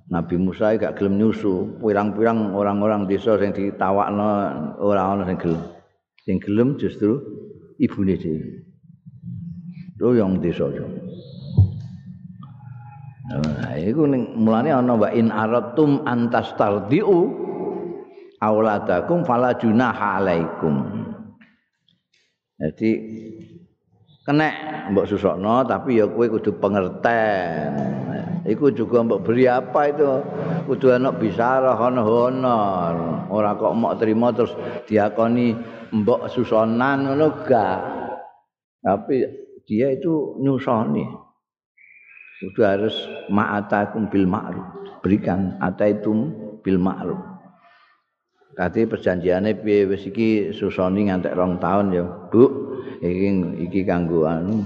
Nabi 0.10 0.41
Musa 0.41 0.74
gak 0.74 0.97
gelem 0.97 1.22
nyusu, 1.22 1.78
pirang-pirang 1.78 2.57
orang-orang 2.57 3.05
desa 3.05 3.38
sing 3.38 3.53
ditawakno 3.53 4.30
ora 4.82 5.14
ana 5.14 5.24
sing 5.30 5.38
gelem. 5.38 5.62
Sing 6.26 6.38
gelem 6.41 6.82
justru 6.82 7.22
ibune 7.78 8.18
dhewe. 8.18 8.66
Lho 10.01 10.10
yang 10.18 10.41
desa 10.41 10.66
yo. 10.74 10.89
Nah, 13.30 13.78
iku 13.78 14.10
ning 14.10 14.34
mulane 14.34 14.74
ana 14.74 14.97
wa 14.97 15.14
in 15.14 15.30
aratum 15.30 16.01
antastardiu 16.01 17.30
auladakum 18.41 19.22
fala 19.22 19.53
junaha 19.53 20.18
alaikum. 20.18 21.05
Jadi 22.57 22.91
kenek 24.30 24.54
mbok 24.94 25.10
susokno 25.10 25.66
tapi 25.66 25.98
ya 25.98 26.06
kowe 26.06 26.30
kudu 26.30 26.54
pengerten 26.62 27.74
iku 28.46 28.70
juga 28.70 29.02
mbok 29.02 29.26
beri 29.26 29.50
apa 29.50 29.90
itu? 29.90 30.10
Kudu 30.70 30.94
ana 30.94 31.10
bisara 31.10 31.74
honor. 31.74 33.26
Ora 33.34 33.58
kok 33.58 33.74
mok 33.74 33.98
terima 33.98 34.30
terus 34.30 34.54
diakoni 34.86 35.58
mbok 35.94 36.30
susonan 36.30 37.10
ngono 37.10 37.28
gak 37.46 37.80
tapi 38.86 39.26
dia 39.66 39.98
itu 39.98 40.38
nyusoni. 40.42 41.06
Kudu 42.40 42.62
harus 42.64 42.96
ma'atakum 43.28 44.08
bil 44.08 44.30
ma'ruf. 44.30 44.64
Berikan 45.04 45.60
ataitum 45.60 46.32
bil 46.64 46.80
ma'ruf 46.80 47.39
Tadi 48.60 48.84
perjanjiannya 48.84 49.64
piye? 49.64 49.88
Wis 49.88 50.03
iki 50.03 50.51
susoni 50.51 51.07
ngantek 51.07 51.32
rong 51.32 51.64
tahun 51.64 51.95
ya, 51.95 52.03
Bu. 52.28 52.68
iki 52.99 53.32
iki 53.64 53.88
kanggo 53.88 54.28
anu 54.28 54.60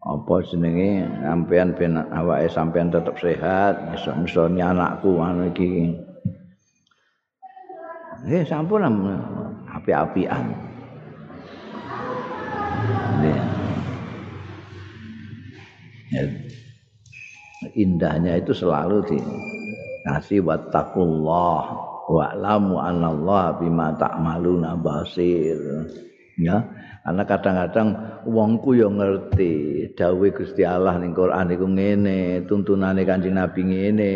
apa 0.00 0.34
jenenge? 0.48 1.04
Sampean 1.20 1.76
ben 1.76 2.00
awake 2.00 2.48
sampean 2.48 2.88
tetep 2.88 3.20
sehat 3.20 3.92
iso 3.92 4.48
anakku 4.48 5.20
anu 5.20 5.52
iki. 5.52 5.92
Eh 8.32 8.48
sampun 8.48 8.80
api-apian 9.68 10.72
indahnya 17.72 18.36
itu 18.36 18.52
selalu 18.52 19.00
di 19.08 19.18
ngasih 20.04 20.44
wattaqullah 22.02 22.34
wa'lamu 22.34 22.76
anallaha 22.82 23.58
bima 23.58 23.94
ta'maluna 23.94 24.74
basir. 24.78 25.58
Ya 26.40 26.64
karena 27.04 27.22
kadang-kadang 27.28 27.88
wongku 28.24 28.78
yo 28.78 28.88
ngerti 28.88 29.84
dawuh 29.92 30.32
Gusti 30.32 30.64
Allah 30.64 30.96
ning 30.96 31.12
Quran 31.12 31.52
iku 31.52 31.66
ngene 31.68 32.48
tuntunane 32.48 33.04
Kanjeng 33.04 33.36
Nabi 33.36 33.60
ngene. 33.62 34.12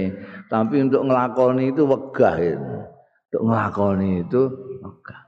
Tapi 0.49 0.87
untuk 0.87 1.05
ngelakoni 1.05 1.74
itu 1.74 1.82
wegah 1.84 2.37
itu. 2.41 2.74
Untuk 3.30 3.43
ngelakoni 3.53 4.11
itu 4.24 4.43
wegah. 4.80 5.20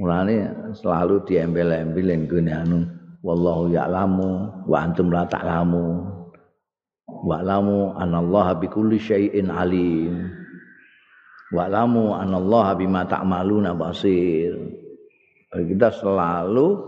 Mulane 0.00 0.36
selalu 0.72 1.28
diembel-embelin 1.28 2.24
gune 2.24 2.52
anu 2.56 2.78
wallahu 3.20 3.68
ya'lamu 3.68 4.64
wa 4.64 4.76
antum 4.80 5.12
la 5.12 5.28
ta'lamu 5.28 6.08
wa 7.04 7.38
lamu 7.44 7.92
anallaha 8.00 8.56
bikulli 8.56 8.96
syai'in 8.96 9.52
alim 9.52 10.39
wa 11.50 11.64
lamu 11.66 12.14
anallaha 12.14 12.78
bima 12.78 13.06
ta'maluna 13.06 13.74
basir 13.74 14.80
kita 15.50 15.90
selalu 15.90 16.78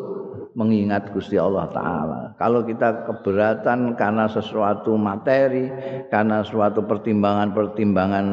mengingat 0.55 1.11
Gusti 1.11 1.35
Allah 1.35 1.67
taala. 1.73 2.21
Kalau 2.39 2.63
kita 2.63 3.09
keberatan 3.09 3.99
karena 3.99 4.31
sesuatu 4.31 4.95
materi, 4.95 5.67
karena 6.13 6.47
suatu 6.47 6.87
pertimbangan-pertimbangan 6.87 8.27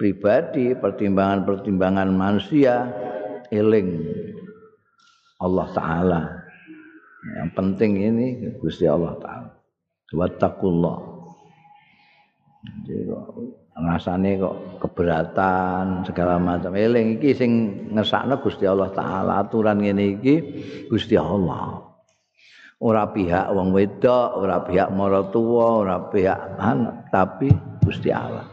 pribadi, 0.00 0.72
pertimbangan-pertimbangan 0.72 2.08
manusia, 2.08 2.88
eling 3.52 4.00
Allah 5.42 5.68
taala. 5.76 6.22
Yang 7.22 7.50
penting 7.52 7.92
ini 8.00 8.26
Gusti 8.56 8.88
Allah 8.88 9.12
taala. 9.20 9.52
Wattaqullah. 10.12 10.98
Jadi 12.86 13.61
rasane 13.72 14.36
kok 14.36 14.80
keberatan 14.84 16.04
segala 16.04 16.36
macam. 16.36 16.76
Eling 16.76 17.16
iki 17.16 17.32
sing 17.32 17.50
ngesakno 17.92 18.40
Gusti 18.44 18.68
Allah 18.68 18.92
taala 18.92 19.40
aturan 19.40 19.80
ngene 19.80 20.20
iki 20.20 20.34
Gusti 20.92 21.16
Allah. 21.16 21.80
Ora 22.82 23.06
pihak 23.08 23.54
wong 23.54 23.70
wedok 23.72 24.42
ora 24.42 24.60
pihak 24.66 24.90
maratuwa 24.90 25.86
ora 25.86 25.96
pihak 26.10 26.58
anak 26.58 27.08
tapi 27.14 27.48
Gusti 27.80 28.10
Allah. 28.12 28.44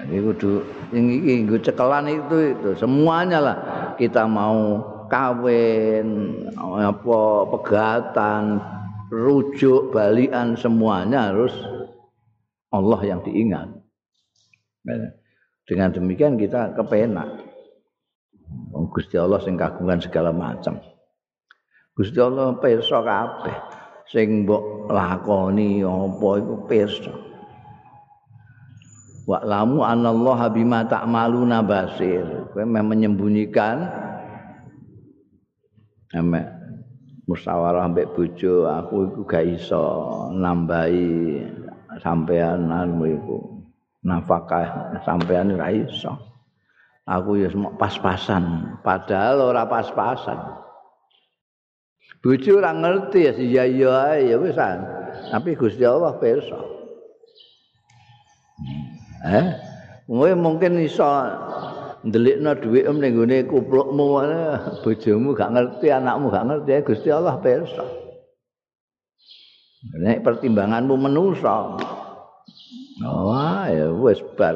Ini 0.00 0.16
kudu 0.24 0.64
ini 0.96 1.20
iki 1.20 1.32
nggo 1.44 1.58
cekelan 1.60 2.08
itu 2.08 2.56
itu 2.56 2.70
semuanya 2.80 3.38
lah. 3.42 3.56
Kita 4.00 4.24
mau 4.24 4.80
kawin 5.12 6.32
apa 6.56 7.20
pegatan 7.58 8.62
rujuk 9.10 9.90
balian 9.90 10.54
semuanya 10.54 11.34
harus 11.34 11.52
Allah 12.70 13.00
yang 13.02 13.20
diingat. 13.26 13.68
Dengan 15.66 15.90
demikian 15.90 16.38
kita 16.38 16.74
kepenak. 16.74 17.46
Gusti 18.90 19.14
Allah 19.14 19.38
sing 19.42 19.54
kagungan 19.54 20.02
segala 20.02 20.34
macam. 20.34 20.82
Gusti 21.94 22.18
Allah 22.18 22.58
pirsa 22.58 22.98
kabeh 23.02 23.56
sing 24.10 24.46
mbok 24.46 24.90
lakoni 24.90 25.86
apa 25.86 26.28
iku 26.42 26.54
pirsa. 26.66 27.14
Wa 29.30 29.46
lamu 29.46 29.86
anallaha 29.86 30.50
bima 30.50 30.82
ta'maluna 30.90 31.62
basir. 31.62 32.50
Kowe 32.50 32.66
menyembunyikan 32.66 33.86
emek 36.10 36.46
musyawarah 37.30 37.86
mbek 37.94 38.10
bojo 38.18 38.66
aku 38.66 38.96
iku 39.06 39.20
gak 39.30 39.46
iso 39.46 39.82
nambahi 40.34 41.46
sampean 42.00 42.68
anu 42.68 43.06
iku 43.06 43.38
nafkah 44.04 44.96
sampean 45.04 45.54
ora 45.54 45.70
iso. 45.72 46.16
Aku 47.08 47.40
ya 47.40 47.50
pas-pasan 47.80 48.76
padahal 48.86 49.52
ora 49.52 49.66
pas-pasan. 49.66 50.38
Bojo 52.20 52.60
ora 52.60 52.76
ngerti 52.76 53.28
ya 53.28 53.32
iya 53.36 53.64
iya 53.64 53.94
ya 54.20 54.36
wis 54.36 54.58
tapi 55.32 55.56
Gusti 55.56 55.82
Allah 55.84 56.16
pirsa? 56.20 56.58
Eh 59.26 59.48
mungkin 60.10 60.80
iso 60.82 61.06
ndelikno 62.00 62.56
dhuwit 62.56 62.88
ning 62.96 63.12
gone 63.12 63.38
kuplukmu 63.44 64.06
bojomu 64.80 65.36
gak 65.36 65.52
ngerti 65.52 65.92
anakmu 65.92 66.32
gak 66.32 66.46
ngerti 66.48 66.72
Gusti 66.80 67.08
Allah 67.12 67.36
pirsa 67.44 67.84
Nek 69.80 70.20
pertimbanganmu 70.20 70.94
menusa. 71.08 71.80
Oh, 73.00 73.32
wis 74.04 74.20
bar 74.36 74.52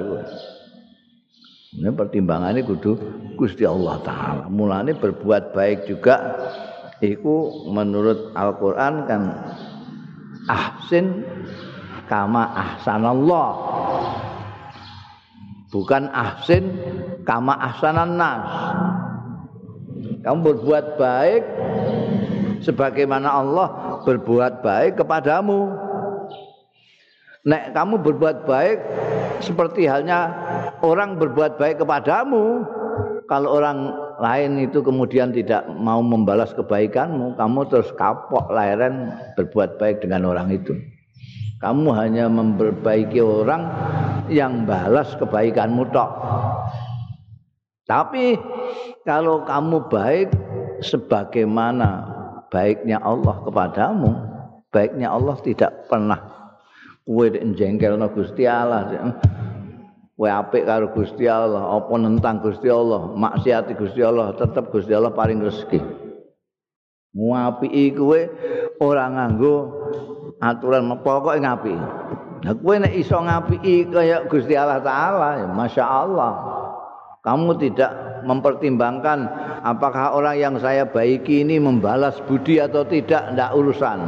ini 1.74 1.90
pertimbangannya 1.90 2.62
kudu 2.62 2.94
Gusti 3.34 3.66
Allah 3.66 3.98
Ta'ala. 4.06 4.44
Mulanya 4.46 4.94
berbuat 4.94 5.50
baik 5.50 5.90
juga 5.90 6.38
itu 7.02 7.66
menurut 7.66 8.30
Al-Quran 8.38 9.10
kan 9.10 9.22
ahsin 10.46 11.26
kama 12.06 12.46
ahsanallah. 12.54 13.50
Bukan 15.74 16.06
ahsin 16.14 16.62
kama 17.26 17.58
ahsanan 17.58 18.14
nas. 18.14 18.46
Kamu 20.22 20.38
berbuat 20.46 20.94
baik 20.94 21.42
sebagaimana 22.62 23.34
Allah 23.34 23.68
berbuat 24.04 24.60
baik 24.60 25.00
kepadamu. 25.00 25.72
Nek 27.44 27.76
kamu 27.76 28.00
berbuat 28.00 28.48
baik 28.48 28.78
seperti 29.44 29.84
halnya 29.84 30.32
orang 30.80 31.20
berbuat 31.20 31.60
baik 31.60 31.84
kepadamu 31.84 32.64
kalau 33.28 33.60
orang 33.60 33.92
lain 34.16 34.64
itu 34.64 34.80
kemudian 34.80 35.28
tidak 35.28 35.68
mau 35.76 36.00
membalas 36.00 36.56
kebaikanmu 36.56 37.36
kamu 37.36 37.68
terus 37.68 37.92
kapok 38.00 38.48
leren 38.48 39.12
berbuat 39.36 39.76
baik 39.76 40.00
dengan 40.00 40.24
orang 40.24 40.56
itu. 40.56 40.72
Kamu 41.60 41.96
hanya 41.96 42.28
memperbaiki 42.28 43.20
orang 43.24 43.68
yang 44.28 44.68
balas 44.68 45.16
kebaikanmu 45.16 45.88
tok. 45.92 46.10
Tapi 47.84 48.36
kalau 49.04 49.44
kamu 49.44 49.88
baik 49.92 50.28
sebagaimana 50.80 52.13
baiknya 52.54 53.02
Allah 53.02 53.42
kepadamu, 53.42 54.10
baiknya 54.70 55.10
Allah 55.10 55.34
tidak 55.42 55.90
pernah 55.90 56.22
kowe 57.02 57.26
jengkelno 57.26 58.06
Gusti 58.14 58.46
Allah. 58.46 58.86
Kowe 60.14 60.30
apik 60.30 60.62
karo 60.62 60.94
Gusti 60.94 61.26
Allah, 61.26 61.74
apa 61.74 61.90
nentang 61.98 62.38
Gusti 62.38 62.70
Allah, 62.70 63.10
maksiat 63.18 63.74
Gusti 63.74 63.98
Allah, 64.06 64.30
tetep 64.38 64.70
Gusti 64.70 64.94
Allah 64.94 65.10
paling 65.10 65.42
rezeki. 65.42 65.82
Ngapiki 67.14 67.98
kowe 67.98 68.20
ora 68.78 69.10
nganggo 69.10 69.54
aturan 70.38 70.86
pokoke 71.02 71.42
ngapi. 71.42 71.74
Nah 72.46 72.54
kowe 72.54 72.74
nek 72.78 72.94
iso 72.94 73.18
ngapiki 73.18 73.90
kaya 73.90 74.30
Gusti 74.30 74.54
Allah 74.54 74.78
taala, 74.78 75.42
ya 75.42 75.46
Masya 75.50 75.82
Allah. 75.82 76.32
Kamu 77.26 77.58
tidak 77.58 78.13
mempertimbangkan 78.24 79.28
apakah 79.62 80.16
orang 80.16 80.36
yang 80.40 80.54
saya 80.60 80.88
baiki 80.88 81.44
ini 81.44 81.60
membalas 81.60 82.20
budi 82.24 82.58
atau 82.58 82.84
tidak, 82.84 83.32
tidak 83.32 83.50
urusan. 83.54 83.98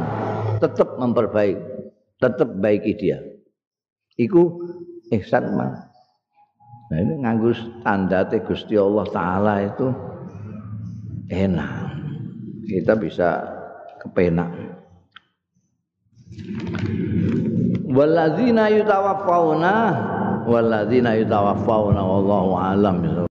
Tetap 0.57 0.97
memperbaiki, 0.97 1.61
tetap 2.17 2.49
baiki 2.57 2.93
dia. 2.97 3.21
Iku 4.17 4.65
ihsan 5.13 5.53
man. 5.53 5.87
Nah 6.87 6.97
ini 7.03 7.13
nganggus 7.21 7.59
tanda 7.83 8.25
Gusti 8.25 8.79
Allah 8.79 9.05
Ta'ala 9.11 9.53
itu 9.61 9.87
enak. 11.29 11.71
Kita 12.67 12.95
bisa 12.97 13.43
kepenak. 14.01 14.49
Waladzina 17.87 18.67
yutawaffawna 18.71 19.75
walladzina 20.47 21.15
yutawaffawna 21.15 22.01
wallahu 22.03 22.55
alam 22.55 23.03